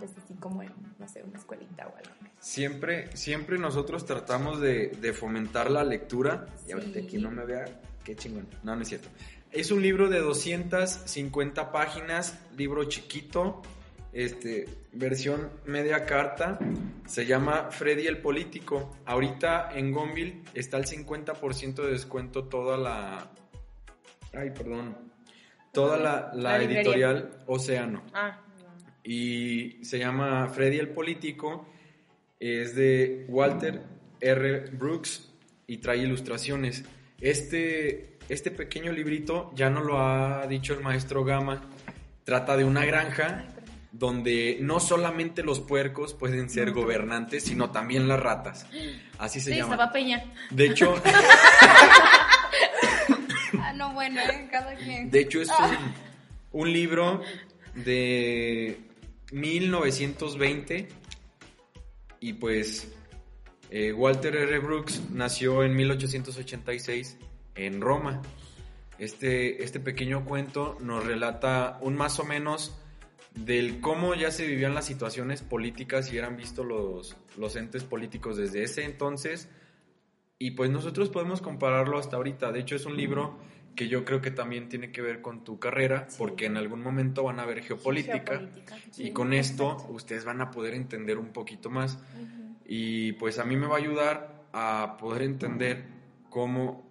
[0.00, 2.10] pues así como en, no sé, una escuelita o algo.
[2.40, 6.46] Siempre, siempre nosotros tratamos de, de fomentar la lectura.
[6.66, 7.66] Y ahorita quien no me vea,
[8.02, 8.48] qué chingón.
[8.62, 9.08] No, no es cierto.
[9.52, 13.60] Es un libro de 250 páginas, libro chiquito,
[14.12, 16.58] este, versión media carta.
[17.06, 18.96] Se llama Freddy el Político.
[19.04, 23.30] Ahorita en Gonville está el 50% de descuento toda la...
[24.32, 24.96] Ay, perdón.
[25.72, 28.40] Toda la, la editorial Océano Ah,
[29.04, 31.66] y se llama Freddy el Político.
[32.38, 33.82] Es de Walter
[34.20, 34.60] R.
[34.72, 35.28] Brooks
[35.66, 36.84] y trae ilustraciones.
[37.20, 41.62] Este, este pequeño librito, ya no lo ha dicho el maestro Gama,
[42.24, 43.46] trata de una granja
[43.92, 48.66] donde no solamente los puercos pueden ser gobernantes, sino también las ratas.
[49.18, 49.74] Así se Sí, llama.
[49.74, 50.24] estaba Peña.
[50.50, 50.94] De hecho,
[53.62, 54.48] Ah, no, bueno, ¿eh?
[54.50, 55.10] cada quien.
[55.10, 57.20] de hecho es un, un libro
[57.74, 58.78] de
[59.32, 60.88] 1920
[62.20, 62.92] y pues
[63.70, 64.58] eh, Walter R.
[64.58, 67.16] Brooks nació en 1886
[67.54, 68.20] en Roma.
[68.98, 72.76] Este, este pequeño cuento nos relata un más o menos
[73.34, 78.36] del cómo ya se vivían las situaciones políticas y eran vistos los, los entes políticos
[78.36, 79.48] desde ese entonces.
[80.38, 82.50] Y pues nosotros podemos compararlo hasta ahorita.
[82.50, 83.38] De hecho, es un libro
[83.74, 87.24] que yo creo que también tiene que ver con tu carrera, porque en algún momento
[87.24, 88.38] van a ver geopolítica.
[88.38, 88.76] Geopolítica.
[88.98, 91.98] Y con esto ustedes van a poder entender un poquito más.
[92.64, 95.84] Y pues a mí me va a ayudar a poder entender
[96.28, 96.86] cómo,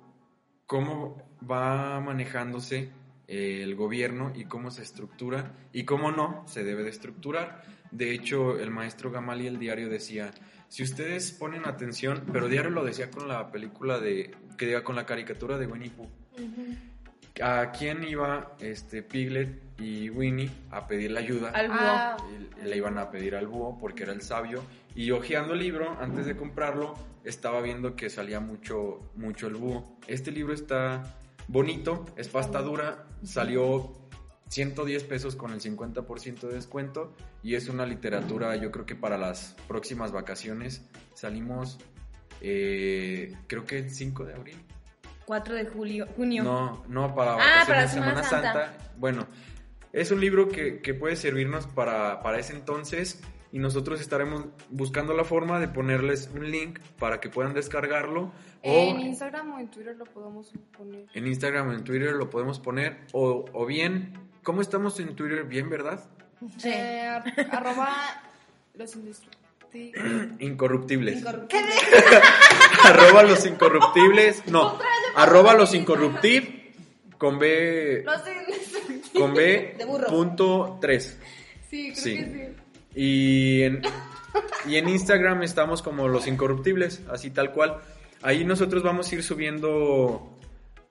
[0.66, 1.18] cómo
[1.50, 2.92] va manejándose
[3.28, 7.64] el gobierno y cómo se estructura y cómo no se debe de estructurar.
[7.92, 10.32] De hecho, el maestro Gamaliel diario decía,
[10.68, 14.96] si ustedes ponen atención, pero diario lo decía con la película de, que diga con
[14.96, 16.10] la caricatura de Winnie Pooh.
[17.42, 21.52] ¿A quién iba este Piglet y Winnie a pedirle ayuda?
[21.52, 21.78] Al búho.
[21.80, 22.18] Ah,
[22.62, 24.62] Y le iban a pedir al búho porque era el sabio.
[24.96, 29.98] Y hojeando el libro, antes de comprarlo, estaba viendo que salía mucho, mucho el búho.
[30.08, 31.16] Este libro está
[31.48, 33.94] bonito, es pasta dura, salió
[34.50, 39.18] 110 pesos con el 50% de descuento y es una literatura, yo creo que para
[39.18, 41.78] las próximas vacaciones salimos,
[42.42, 44.58] eh, creo que el 5 de abril.
[45.30, 46.44] 4 de julio, junio.
[46.44, 48.78] No, no, para Ah, para de Semana Semana Santa.
[48.98, 49.28] Bueno,
[49.94, 55.14] es un libro que, que puede servirnos para, para ese entonces y nosotros estaremos buscando
[55.14, 58.32] la forma de ponerles un link para que puedan descargarlo
[58.64, 61.06] o en Instagram o en Twitter lo podemos poner.
[61.14, 65.44] en Instagram o en Twitter lo podemos poner o, o bien, ¿cómo estamos en Twitter?
[65.44, 66.00] Bien, ¿verdad?
[66.58, 66.70] Sí.
[66.70, 67.90] Eh, ar- arroba
[68.74, 69.39] los indestructibles.
[70.40, 71.20] Incorruptibles.
[71.20, 71.76] Incorruptibles.
[72.84, 74.48] arroba los incorruptibles.
[74.48, 74.78] No,
[75.16, 76.60] arroba los incorruptibles
[77.18, 78.22] con B, Los
[79.14, 80.08] con B De burro.
[80.08, 81.20] punto 3.
[81.70, 82.16] Sí, creo Sí.
[82.16, 83.00] que sí.
[83.02, 83.82] Y en,
[84.66, 87.78] y en Instagram estamos como Los Incorruptibles, así tal cual.
[88.22, 90.36] Ahí nosotros vamos a ir subiendo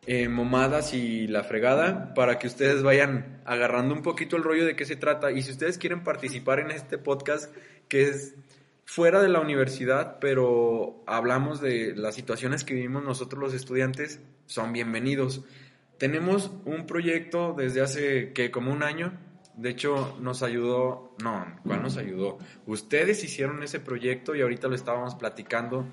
[0.06, 4.76] eh, momadas y la fregada para que ustedes vayan agarrando un poquito el rollo de
[4.76, 5.32] qué se trata.
[5.32, 7.52] Y si ustedes quieren participar en este podcast,
[7.88, 8.34] que es
[8.88, 14.72] fuera de la universidad, pero hablamos de las situaciones que vivimos nosotros los estudiantes, son
[14.72, 15.44] bienvenidos.
[15.98, 19.12] Tenemos un proyecto desde hace que como un año.
[19.54, 22.38] De hecho, nos ayudó, no, ¿cuál nos ayudó?
[22.64, 25.84] Ustedes hicieron ese proyecto y ahorita lo estábamos platicando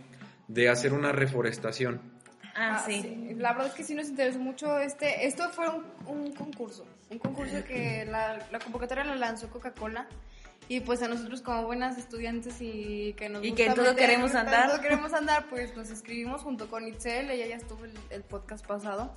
[0.47, 1.99] de hacer una reforestación.
[2.55, 3.01] Ah, Ah, sí.
[3.01, 3.33] sí.
[3.35, 5.25] La verdad es que sí nos interesó mucho este.
[5.27, 6.85] Esto fue un, un concurso.
[7.09, 10.07] Un concurso que la, la convocatoria la lanzó Coca-Cola.
[10.67, 13.95] Y pues a nosotros como buenas estudiantes y que nos Y gusta que todo meter-
[13.97, 14.69] queremos andar.
[14.69, 18.65] todo queremos andar, pues nos inscribimos junto con Itzel, ella ya estuvo el, el podcast
[18.65, 19.15] pasado.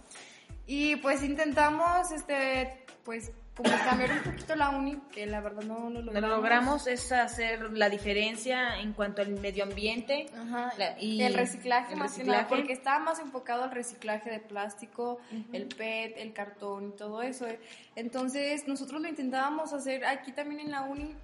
[0.66, 5.88] Y pues intentamos, este, pues como cambiar un poquito la uni, que la verdad no
[5.88, 6.30] lo Lo logramos.
[6.30, 10.26] logramos es hacer la diferencia en cuanto al medio ambiente.
[10.36, 10.74] Ajá.
[10.76, 14.40] La- y el reciclaje el más que nada, porque estaba más enfocado al reciclaje de
[14.40, 15.18] plástico,
[15.54, 17.46] el PET, el cartón y todo eso.
[17.96, 21.14] Entonces nosotros lo intentábamos hacer aquí también en la uni,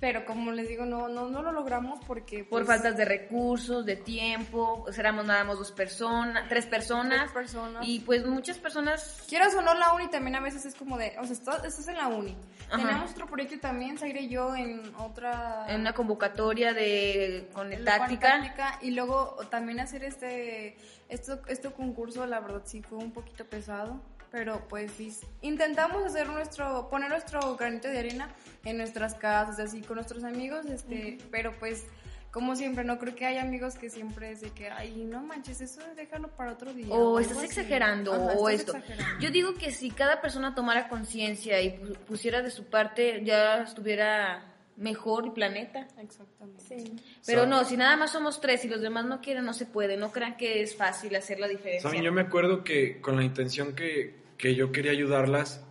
[0.00, 2.38] pero como les digo, no, no, no lo logramos porque...
[2.38, 7.20] Por pues, faltas de recursos, de tiempo, pues éramos nada más dos personas, tres personas.
[7.20, 7.86] Tres personas.
[7.86, 11.14] Y pues muchas personas Quieras o no, la uni también a veces es como de,
[11.20, 12.34] o sea, estás, estás en la uni.
[12.70, 12.82] Ajá.
[12.82, 15.66] Tenemos otro proyecto también, Zaire y yo, en otra...
[15.68, 20.76] en una convocatoria de con el táctica, y luego también hacer este
[21.08, 24.00] esto este concurso la verdad sí fue un poquito pesado
[24.30, 28.28] pero pues sí, intentamos hacer nuestro poner nuestro granito de arena
[28.64, 31.84] en nuestras casas así con nuestros amigos este pero pues
[32.30, 35.60] como siempre no creo que hay amigos que siempre es de que ay no manches
[35.60, 37.46] eso déjalo para otro día O estás así".
[37.46, 38.76] exagerando, Ajá, o estás esto.
[38.76, 39.20] exagerando.
[39.20, 43.62] Yo digo que si cada persona tomara conciencia y pu- pusiera de su parte, ya
[43.62, 44.44] estuviera
[44.76, 45.88] mejor el planeta.
[46.00, 49.66] exactamente Pero no, si nada más somos tres y los demás no quieren, no se
[49.66, 49.96] puede.
[49.96, 51.90] No crean que es fácil hacer la diferencia.
[51.90, 55.62] Saben, yo me acuerdo que con la intención que, que yo quería ayudarlas,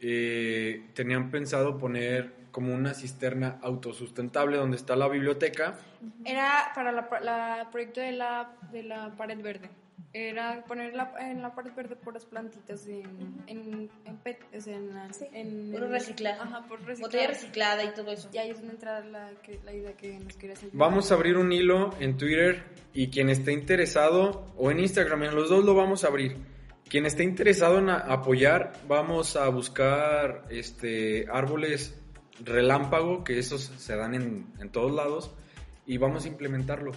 [0.00, 5.78] eh, tenían pensado poner como una cisterna autosustentable donde está la biblioteca.
[6.24, 9.70] Era para la, la proyecto de la, de la pared verde.
[10.12, 13.04] Era poner la, en la pared verde puras plantitas en,
[13.46, 16.40] en, en PET, o sea, en, la- en Puro reciclaje.
[16.40, 17.26] Ajá, por Botella reciclaje.
[17.28, 18.28] reciclada y todo eso.
[18.32, 20.76] Y ahí es donde entra la, que- la idea que nos quieres ayudar.
[20.76, 25.36] Vamos a abrir un hilo en Twitter y quien esté interesado, o en Instagram, en
[25.36, 26.36] los dos lo vamos a abrir.
[26.90, 31.96] Quien esté interesado en apoyar, vamos a buscar este árboles
[32.44, 35.30] relámpago, que esos se dan en, en todos lados,
[35.86, 36.92] y vamos a implementarlo.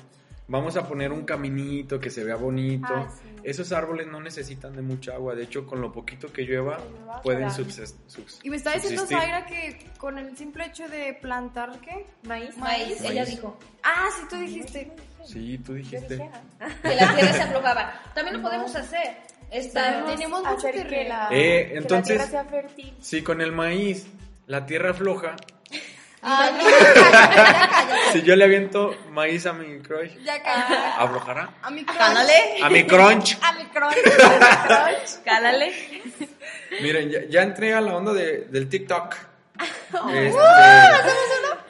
[0.47, 2.87] Vamos a poner un caminito que se vea bonito.
[2.93, 3.29] Ah, sí.
[3.43, 5.35] Esos árboles no necesitan de mucha agua.
[5.35, 6.77] De hecho, con lo poquito que llueva,
[7.23, 7.63] pueden claro.
[7.63, 9.17] subsist- subs- Y me está diciendo subsistir.
[9.29, 12.07] Zaira que con el simple hecho de plantar, ¿qué?
[12.27, 12.57] Maíz.
[12.57, 13.29] Maíz, ella Maíz.
[13.29, 14.91] dijo Ah, sí, tú dijiste.
[15.25, 16.17] Sí, tú dijiste.
[16.81, 17.93] que la tierra se aflojaba.
[18.13, 19.15] También lo podemos hacer.
[19.53, 21.09] Esta, Tenemos mucho que terreno.
[21.09, 22.93] la, Eh, que la entonces- tierra sea fértil.
[23.01, 24.05] Sí, con el maíz,
[24.47, 25.35] la tierra floja.
[26.25, 26.69] Ah, no, ya
[28.05, 28.11] ya.
[28.13, 30.73] Si yo le aviento maíz a mi crush, Ya cállate.
[30.97, 31.49] ¿aflojará?
[31.61, 31.97] A mi crunch.
[31.99, 33.37] Cálale, A mi crunch.
[33.43, 35.23] A mi crunch.
[35.25, 35.73] cálale.
[36.81, 39.15] Miren, ya, ya entré a la onda de, del TikTok.
[40.13, 40.39] Este,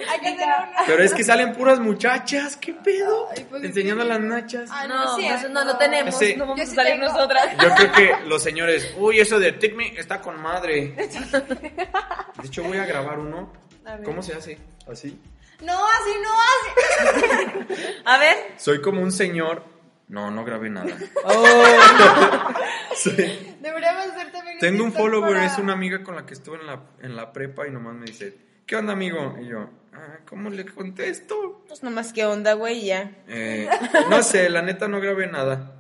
[0.10, 0.72] Hay que hacer una.
[0.86, 3.30] pero es que salen puras muchachas, ¿qué pedo?
[3.36, 4.70] Ay, pues, Enseñando que- las nachas.
[4.72, 5.40] Ay, No, cierto.
[5.42, 6.36] pues no, no tenemos, Sí.
[6.36, 7.08] no vamos Yo a sí salir tengo.
[7.08, 7.50] nosotras.
[7.62, 10.94] Yo creo que los señores, uy, eso de TikMe está con madre.
[10.98, 13.52] De hecho, voy a grabar uno.
[13.86, 13.98] A.
[13.98, 14.58] ¿Cómo se hace?
[14.92, 15.20] Así.
[15.62, 17.76] No, así no, así.
[18.06, 18.38] A ver.
[18.58, 19.64] Soy como un señor.
[20.10, 20.88] No, no grabé nada.
[22.96, 26.58] Soy- Deberíamos hacer también Tengo un follower, para- es una amiga con la que estuve
[26.60, 29.38] en la, en la prepa y nomás me dice, ¿qué onda, amigo?
[29.42, 31.64] Y yo, "Ah, ¿cómo le contesto?
[31.68, 33.12] Pues nomás qué onda, güey, ya.
[33.28, 33.70] Eh,
[34.10, 35.76] no sé, la neta no grabé nada.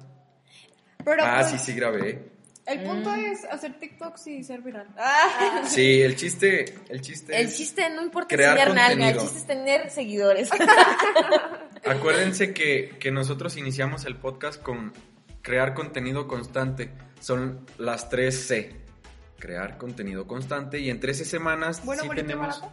[1.04, 2.32] Pero ah, pues, sí, sí grabé.
[2.66, 3.20] el punto Mm.
[3.26, 4.88] es hacer TikToks y ser viral.
[5.68, 9.38] Sí, el chiste, el chiste El es- chiste no importa Crear enseñar nalga, el chiste
[9.40, 10.50] es tener seguidores.
[11.86, 14.94] Acuérdense que, que nosotros iniciamos el podcast con
[15.42, 16.92] crear contenido constante.
[17.20, 18.76] Son las 3 C.
[19.44, 22.62] Crear contenido constante y en 13 semanas Bueno, sí bonito tenemos...
[22.62, 22.72] barato.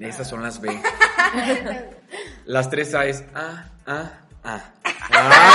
[0.00, 0.70] Esas son las B.
[2.46, 4.72] las 3 A es ah, ah, ah.
[4.82, 5.52] ¡Ah,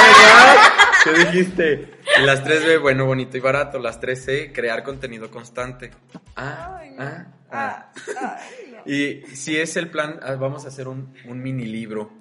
[1.04, 1.04] ¿verdad?
[1.04, 1.90] ¿Qué dijiste?
[2.24, 3.80] Las 3 B, bueno, bonito y barato.
[3.80, 5.90] Las 3 C, crear contenido constante.
[6.36, 7.04] Ah, Ay, no.
[7.06, 7.92] ah, ah.
[8.22, 8.82] Ah, ay, no.
[8.86, 12.12] Y si es el plan, ah, vamos a hacer un, un mini libro,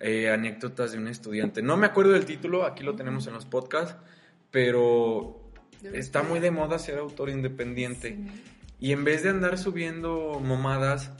[0.00, 1.62] eh, anécdotas de un estudiante.
[1.62, 3.96] No me acuerdo del título, aquí lo tenemos en los podcasts,
[4.50, 5.45] pero
[5.92, 8.18] está muy de moda ser autor independiente.
[8.78, 11.10] Y en vez de andar subiendo momadas,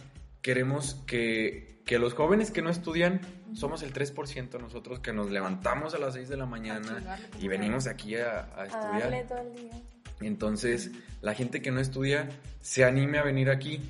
[0.42, 3.21] queremos que, que los jóvenes que no estudian,
[3.55, 7.87] somos el 3% nosotros que nos levantamos a las 6 de la mañana y venimos
[7.87, 9.27] aquí a, a A darle estudiar.
[9.27, 9.83] todo el día.
[10.21, 10.90] Entonces,
[11.23, 12.29] la gente que no estudia
[12.61, 13.81] se anime a venir aquí.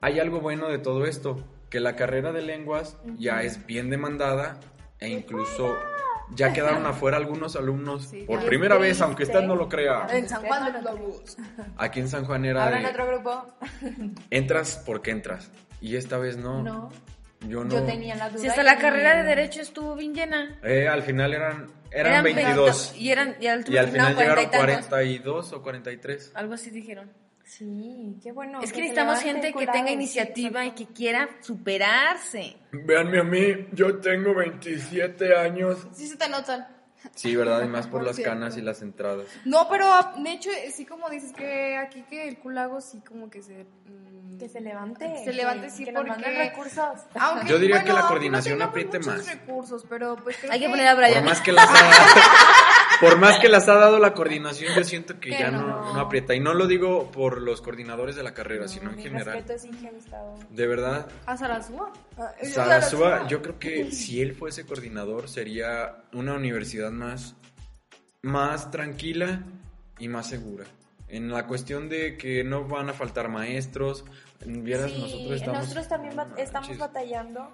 [0.00, 4.58] Hay algo bueno de todo esto, que la carrera de lenguas ya es bien demandada
[5.00, 5.74] e incluso
[6.34, 10.06] ya quedaron afuera algunos alumnos Sí, por primera vez, aunque usted no lo crea.
[10.10, 11.36] En San Juan de los Lobos.
[11.76, 13.46] Aquí en San Juan era Ahora en de, otro grupo.
[14.30, 15.50] entras porque entras.
[15.80, 16.62] Y esta vez no.
[16.62, 16.90] No.
[17.46, 17.70] Yo no.
[17.70, 18.40] Yo tenía la duda.
[18.40, 20.58] Si hasta la carrera de Derecho estuvo bien llena.
[20.62, 22.96] Eh, al final eran, eran, 22.
[22.96, 24.88] Y, eran, y al, Y al final terminaron llegaron 40 y tantos.
[24.88, 26.32] 42 o 43.
[26.34, 27.10] Algo así dijeron.
[27.48, 28.60] Sí, qué bueno.
[28.62, 32.56] es que necesitamos gente que tenga sí, iniciativa y que quiera superarse.
[32.72, 35.78] Véanme a mí, yo tengo 27 años.
[35.92, 36.68] Sí se te notan.
[37.14, 37.62] Sí, ¿verdad?
[37.64, 38.32] Y más por Por las cierto.
[38.34, 39.26] canas y las entradas.
[39.44, 39.86] No, pero
[40.18, 43.64] de hecho, sí como dices que aquí que el culago sí como que se...
[43.86, 45.24] mm, Que se levante.
[45.24, 46.98] Se levante, sí, que porque- recursos.
[47.14, 49.16] Aunque, Yo diría que la coordinación no apriete más.
[49.18, 51.24] muchos recursos, pero pues creo Hay que poner a Por Brian.
[51.24, 51.68] más que las
[53.00, 55.94] por más que las ha dado la coordinación, yo siento que Que ya no, no.
[55.94, 56.34] no aprieta.
[56.34, 59.34] Y no lo digo por los coordinadores de la carrera, sino en general.
[59.34, 59.66] respeto es.
[60.50, 61.92] De verdad, A Sarasúa.
[62.42, 67.34] Sarasúa, yo creo que si él fuese coordinador sería una universidad más,
[68.22, 69.42] más tranquila
[69.98, 70.64] y más segura.
[71.08, 74.04] En la cuestión de que no van a faltar maestros,
[74.44, 75.60] vieras, Sí, nosotros estamos...
[75.60, 77.50] nosotros también ba- no estamos batallando.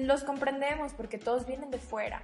[0.00, 2.22] Los comprendemos porque todos vienen de fuera.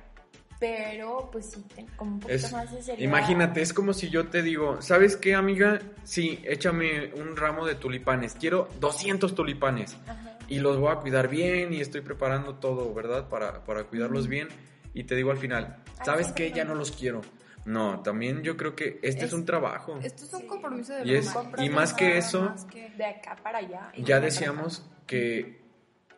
[0.58, 1.64] Pero, pues sí,
[1.96, 3.08] como un poquito Es- más de seriedad.
[3.08, 5.80] imagínate, es como si yo te digo, ¿sabes qué, amiga?
[6.04, 8.34] Sí, échame un ramo de tulipanes.
[8.38, 9.96] Quiero 200 tulipanes.
[10.06, 10.38] Ajá.
[10.48, 13.28] Y los voy a cuidar bien y estoy preparando todo, ¿verdad?
[13.28, 14.48] Para, para cuidarlos bien.
[14.94, 16.52] Y te digo al final, ¿sabes sí, qué?
[16.52, 17.20] Ya no los quiero.
[17.66, 19.98] No, también yo creo que este es, Es- un trabajo.
[20.02, 23.36] Esto es un compromiso de Y es- y más que eso, Más que- De acá
[23.42, 23.90] para allá.
[23.92, 25.65] y de Ya decíamos que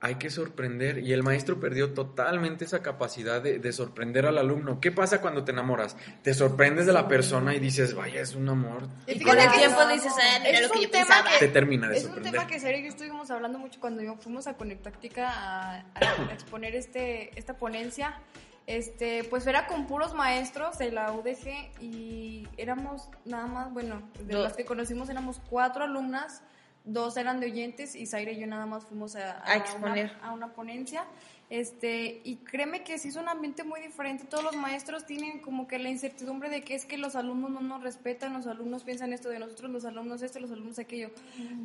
[0.00, 4.80] hay que sorprender y el maestro perdió totalmente esa capacidad de, de sorprender al alumno.
[4.80, 5.96] ¿Qué pasa cuando te enamoras?
[6.22, 8.82] Te sorprendes de la persona y dices, vaya, es un amor.
[9.08, 11.30] Y con el que tiempo es- dices, mira es lo que un yo tema pensaba.
[11.38, 12.32] que- Te termina de Es un sorprender.
[12.32, 16.76] tema que y yo estuvimos hablando mucho cuando yo fuimos a Conectáctica a, a exponer
[16.76, 18.20] este, esta ponencia.
[18.68, 24.34] Este, pues era con puros maestros de la UDG y éramos nada más, bueno, de
[24.34, 26.42] Do- las que conocimos éramos cuatro alumnas,
[26.88, 30.12] dos eran de oyentes y Zaira y yo nada más fuimos a, A exponer.
[30.18, 31.04] Una, a una ponencia.
[31.50, 34.24] Este, y créeme que sí es un ambiente muy diferente.
[34.24, 37.62] Todos los maestros tienen como que la incertidumbre de que es que los alumnos no
[37.62, 41.10] nos respetan, los alumnos piensan esto de nosotros, los alumnos esto, los alumnos aquello.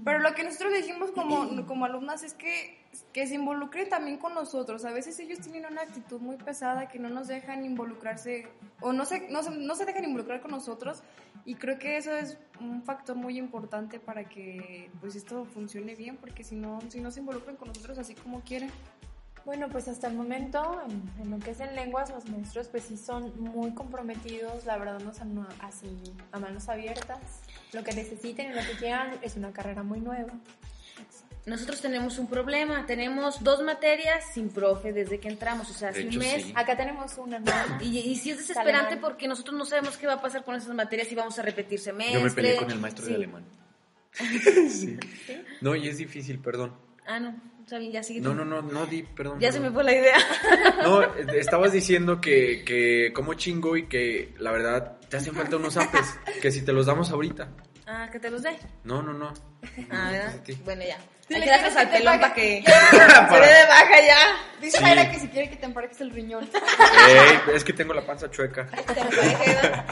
[0.06, 2.78] Pero lo que nosotros dijimos como, como alumnas es que,
[3.12, 4.86] que se involucren también con nosotros.
[4.86, 8.48] A veces ellos tienen una actitud muy pesada que no nos dejan involucrarse
[8.80, 11.04] o no se, no se, no se dejan involucrar con nosotros.
[11.44, 16.16] Y creo que eso es un factor muy importante para que pues esto funcione bien,
[16.16, 18.70] porque si no, si no se involucran con nosotros así como quieren,
[19.46, 22.84] Bueno, pues hasta el momento, en, en lo que es en lenguas, los maestros pues
[22.84, 27.20] sí son muy comprometidos, la verdad nos han así a manos abiertas.
[27.74, 30.32] Lo que necesiten y lo que quieran es una carrera muy nueva.
[31.46, 36.08] Nosotros tenemos un problema, tenemos dos materias sin profe desde que entramos, o sea, hace
[36.08, 36.44] un mes.
[36.44, 36.54] sí.
[36.56, 37.80] Acá tenemos una nueva.
[37.82, 39.00] Y, y sí es desesperante Alemán.
[39.02, 41.80] porque nosotros no sabemos qué va a pasar con esas materias y vamos a repetir
[41.80, 42.14] semestre.
[42.18, 43.16] Yo me peleé con el maestro de Sí.
[43.16, 43.44] alemán.
[44.70, 44.98] sí.
[45.60, 46.74] No, y es difícil, perdón.
[47.06, 47.36] Ah, no,
[47.92, 48.22] ya sigue.
[48.22, 49.40] No, no, no, no di, perdón.
[49.40, 50.18] Ya se me fue la idea.
[50.84, 55.58] No, eh, estabas diciendo que, que como chingo y que la verdad te hacen falta
[55.58, 57.50] unos apes, que si te los damos ahorita.
[57.86, 58.58] Ah, que te los dé.
[58.84, 59.34] No, no, no.
[59.92, 60.36] Ah, ¿verdad?
[60.46, 60.58] Sí.
[60.64, 60.98] Bueno, ya.
[61.28, 64.18] Si Hay le que darles al pelón para que se dé de baja ya.
[64.62, 64.84] Dice Sí.
[64.84, 66.44] Mayra que si quiere que te empareques el riñón.
[67.08, 68.68] Ey, es que tengo la panza chueca.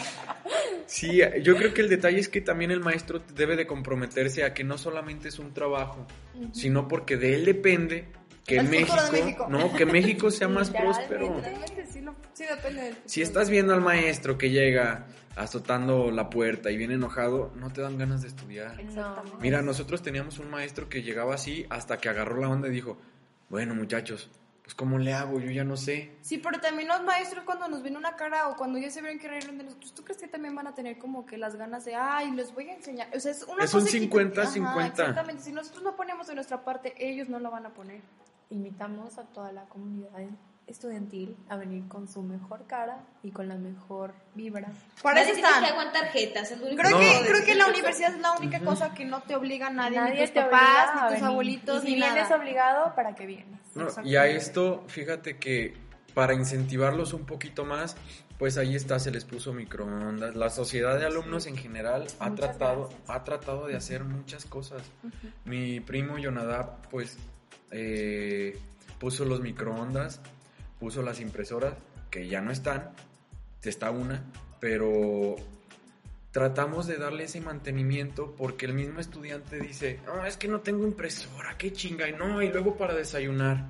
[0.85, 4.53] Sí, yo creo que el detalle es que también el maestro debe de comprometerse a
[4.53, 6.05] que no solamente es un trabajo,
[6.51, 8.07] sino porque de él depende
[8.45, 9.47] que El México, futuro de México.
[9.49, 11.41] no, que México sea más próspero.
[12.33, 16.95] Sí, depende del Si estás viendo al maestro que llega azotando la puerta y viene
[16.95, 18.79] enojado, no te dan ganas de estudiar.
[18.79, 19.37] Exactamente.
[19.41, 22.97] Mira, nosotros teníamos un maestro que llegaba así hasta que agarró la onda y dijo,
[23.49, 24.29] bueno muchachos,
[24.63, 25.39] pues ¿cómo le hago?
[25.39, 26.11] Yo ya no sé.
[26.21, 29.17] Sí, pero también los maestros cuando nos ven una cara o cuando ya se ven
[29.19, 31.83] que reír de nosotros, ¿tú crees que también van a tener como que las ganas
[31.85, 33.09] de, ay, les voy a enseñar?
[33.15, 34.65] O sea, es una Es un cosa que- 50-50.
[34.67, 38.01] Ajá, Exactamente, si nosotros no ponemos de nuestra parte, ellos no lo van a poner.
[38.49, 40.11] Invitamos a toda la comunidad
[40.67, 44.69] estudiantil a venir con su mejor cara y con la mejor vibra.
[45.01, 45.63] Para eso que están.
[46.61, 46.99] único Creo, No.
[46.99, 49.97] que, creo que la universidad es la única cosa que no te obliga a nadie,
[49.97, 51.25] Nadie ni tus te papás, ni tus venir.
[51.25, 52.35] abuelitos, Y si ni vienes nada.
[52.37, 53.59] obligado, ¿para qué vienes?
[53.75, 55.73] No, y a esto, fíjate que
[56.13, 57.95] para incentivarlos un poquito más,
[58.37, 60.35] pues ahí está, se les puso microondas.
[60.35, 63.09] La sociedad de alumnos en general ha Muchas tratado, gracias.
[63.09, 64.81] ha tratado de hacer muchas cosas.
[65.45, 67.17] Mi primo Yonadab, pues,
[67.71, 68.57] eh,
[68.99, 70.19] puso los microondas,
[70.81, 71.75] puso las impresoras,
[72.09, 72.89] que ya no están,
[73.63, 74.25] está una,
[74.59, 75.35] pero
[76.31, 80.83] tratamos de darle ese mantenimiento porque el mismo estudiante dice, no, es que no tengo
[80.85, 83.67] impresora, qué chinga, y no, y luego para desayunar.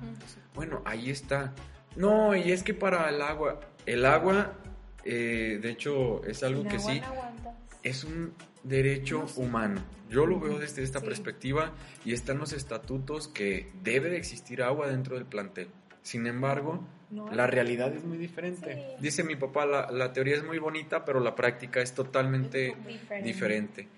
[0.54, 1.52] Bueno, ahí está.
[1.96, 4.54] No, y es que para el agua, el agua,
[5.04, 7.52] eh, de hecho, es algo que sí, no
[7.82, 8.32] es un
[8.62, 9.82] derecho humano.
[10.08, 11.06] Yo lo veo desde esta Sí.
[11.06, 11.72] perspectiva
[12.04, 15.68] y están los estatutos que debe de existir agua dentro del plantel.
[16.02, 17.30] Sin embargo, No.
[17.32, 18.74] la realidad es muy diferente.
[18.74, 19.02] Sí.
[19.02, 23.22] Dice mi papá, la, la teoría es muy bonita, pero la práctica es totalmente Diferente.
[23.22, 23.88] diferente.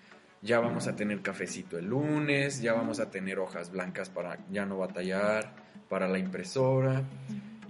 [0.42, 4.66] Ya vamos a tener cafecito el lunes, ya vamos a tener hojas blancas para ya
[4.66, 5.54] no batallar,
[5.88, 7.02] para la impresora.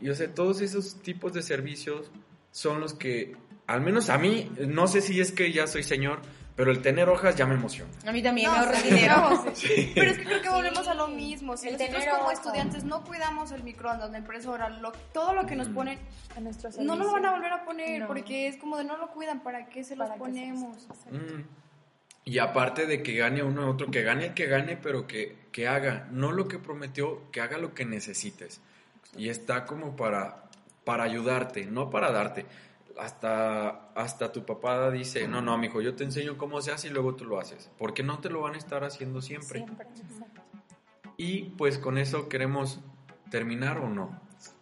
[0.00, 2.10] Y o sea, todos esos tipos de servicios
[2.50, 3.36] son los que,
[3.68, 6.20] al menos a mí, no sé si es que ya soy señor,
[6.56, 7.90] pero el tener hojas ya me emociona.
[8.06, 9.44] A mí también No, me ahorra dinero.
[9.54, 9.92] sí.
[9.94, 11.56] Pero es que creo que volvemos a lo mismo.
[11.56, 15.46] Si El nosotros tener como estudiantes no cuidamos el microondas, la impresora, lo- todo lo
[15.46, 15.74] que nos Mm.
[15.74, 15.98] ponen,
[16.36, 18.06] A nuestro no nos lo van a volver a poner No.
[18.06, 20.86] porque es como de no lo cuidan, ¿para qué se los se- ponemos?
[21.10, 21.42] Mm.
[22.26, 25.36] Y aparte de que gane uno a otro, que gane el que gane, pero que,
[25.52, 28.60] que haga, no lo que prometió, que haga lo que necesites.
[29.16, 30.44] Y está como para,
[30.84, 32.46] para ayudarte, no para darte.
[32.98, 36.90] Hasta, hasta tu papá dice, no, no, mijo, yo te enseño cómo se hace y
[36.90, 37.70] luego tú lo haces.
[37.78, 39.60] Porque no te lo van a estar haciendo siempre.
[39.60, 39.86] Siempre.
[41.16, 42.80] Y pues con eso queremos
[43.30, 44.20] terminar o no.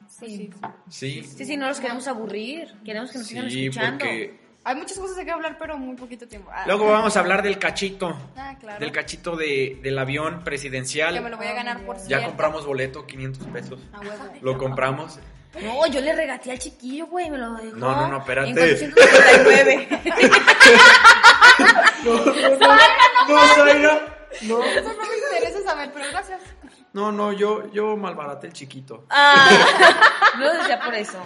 [0.09, 0.51] Sí.
[0.89, 2.73] Sí, Sí, sí, no los queremos aburrir.
[2.85, 3.99] Queremos que nos sigan sí, escuchando.
[3.99, 6.51] porque Hay muchas cosas de que hablar, pero muy poquito tiempo.
[6.53, 8.79] Ah, luego vamos a hablar del cachito, ah, claro.
[8.79, 11.15] del cachito de, del avión presidencial.
[11.15, 12.27] Que me lo voy a ganar por Ya cierto.
[12.29, 13.81] compramos boleto, 500 pesos.
[13.93, 14.13] A huevo.
[14.43, 15.19] Lo compramos.
[15.61, 17.77] No, yo le regateé al chiquillo, güey, me lo dejó.
[17.77, 18.85] No, no, no, espérate.
[18.85, 19.89] En 499.
[22.05, 24.17] No, Zaira.
[24.43, 24.65] No.
[24.65, 26.41] Eso no me interesa saber, pero gracias.
[26.93, 29.05] No, no, yo, yo malbaraté el chiquito.
[29.11, 29.49] ah,
[30.39, 31.19] no lo decía por eso.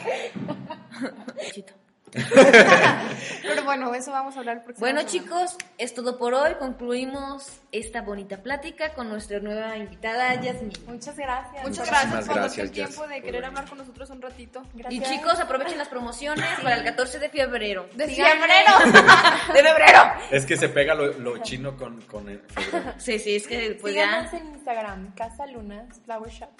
[1.52, 1.72] Chito.
[3.42, 6.54] Pero bueno, eso vamos a hablar Bueno, chicos, es todo por hoy.
[6.58, 10.72] Concluimos esta bonita plática con nuestra nueva invitada, Yasmin.
[10.86, 11.66] Muchas gracias.
[11.66, 14.62] Muchas gracias por Jess, tiempo de querer hablar con nosotros un ratito.
[14.88, 17.88] Y chicos, aprovechen las promociones para el 14 de febrero.
[17.94, 18.72] De febrero.
[19.52, 20.00] ¡De febrero!
[20.30, 22.94] Es que se pega lo, lo chino con, con el febrero.
[22.98, 24.38] Sí, sí, es que pues Síganos ya.
[24.38, 26.50] en Instagram, Casa Lunas Flower Shop.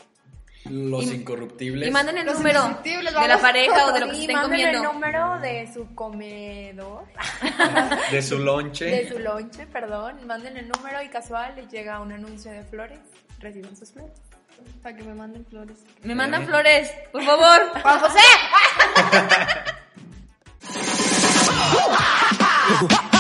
[0.71, 1.89] Los incorruptibles.
[1.89, 4.79] Y manden el número de la pareja o de lo que se estén comiendo.
[4.79, 7.05] el número de su comedor.
[8.11, 8.85] de su lonche.
[8.87, 10.27] De su lonche, perdón.
[10.27, 12.99] Manden el número y casual les llega un anuncio de flores.
[13.41, 14.19] Reciban sus flores.
[14.83, 15.85] Para que me manden flores.
[16.03, 17.71] Me mandan flores, por favor.
[17.83, 18.21] Juan José.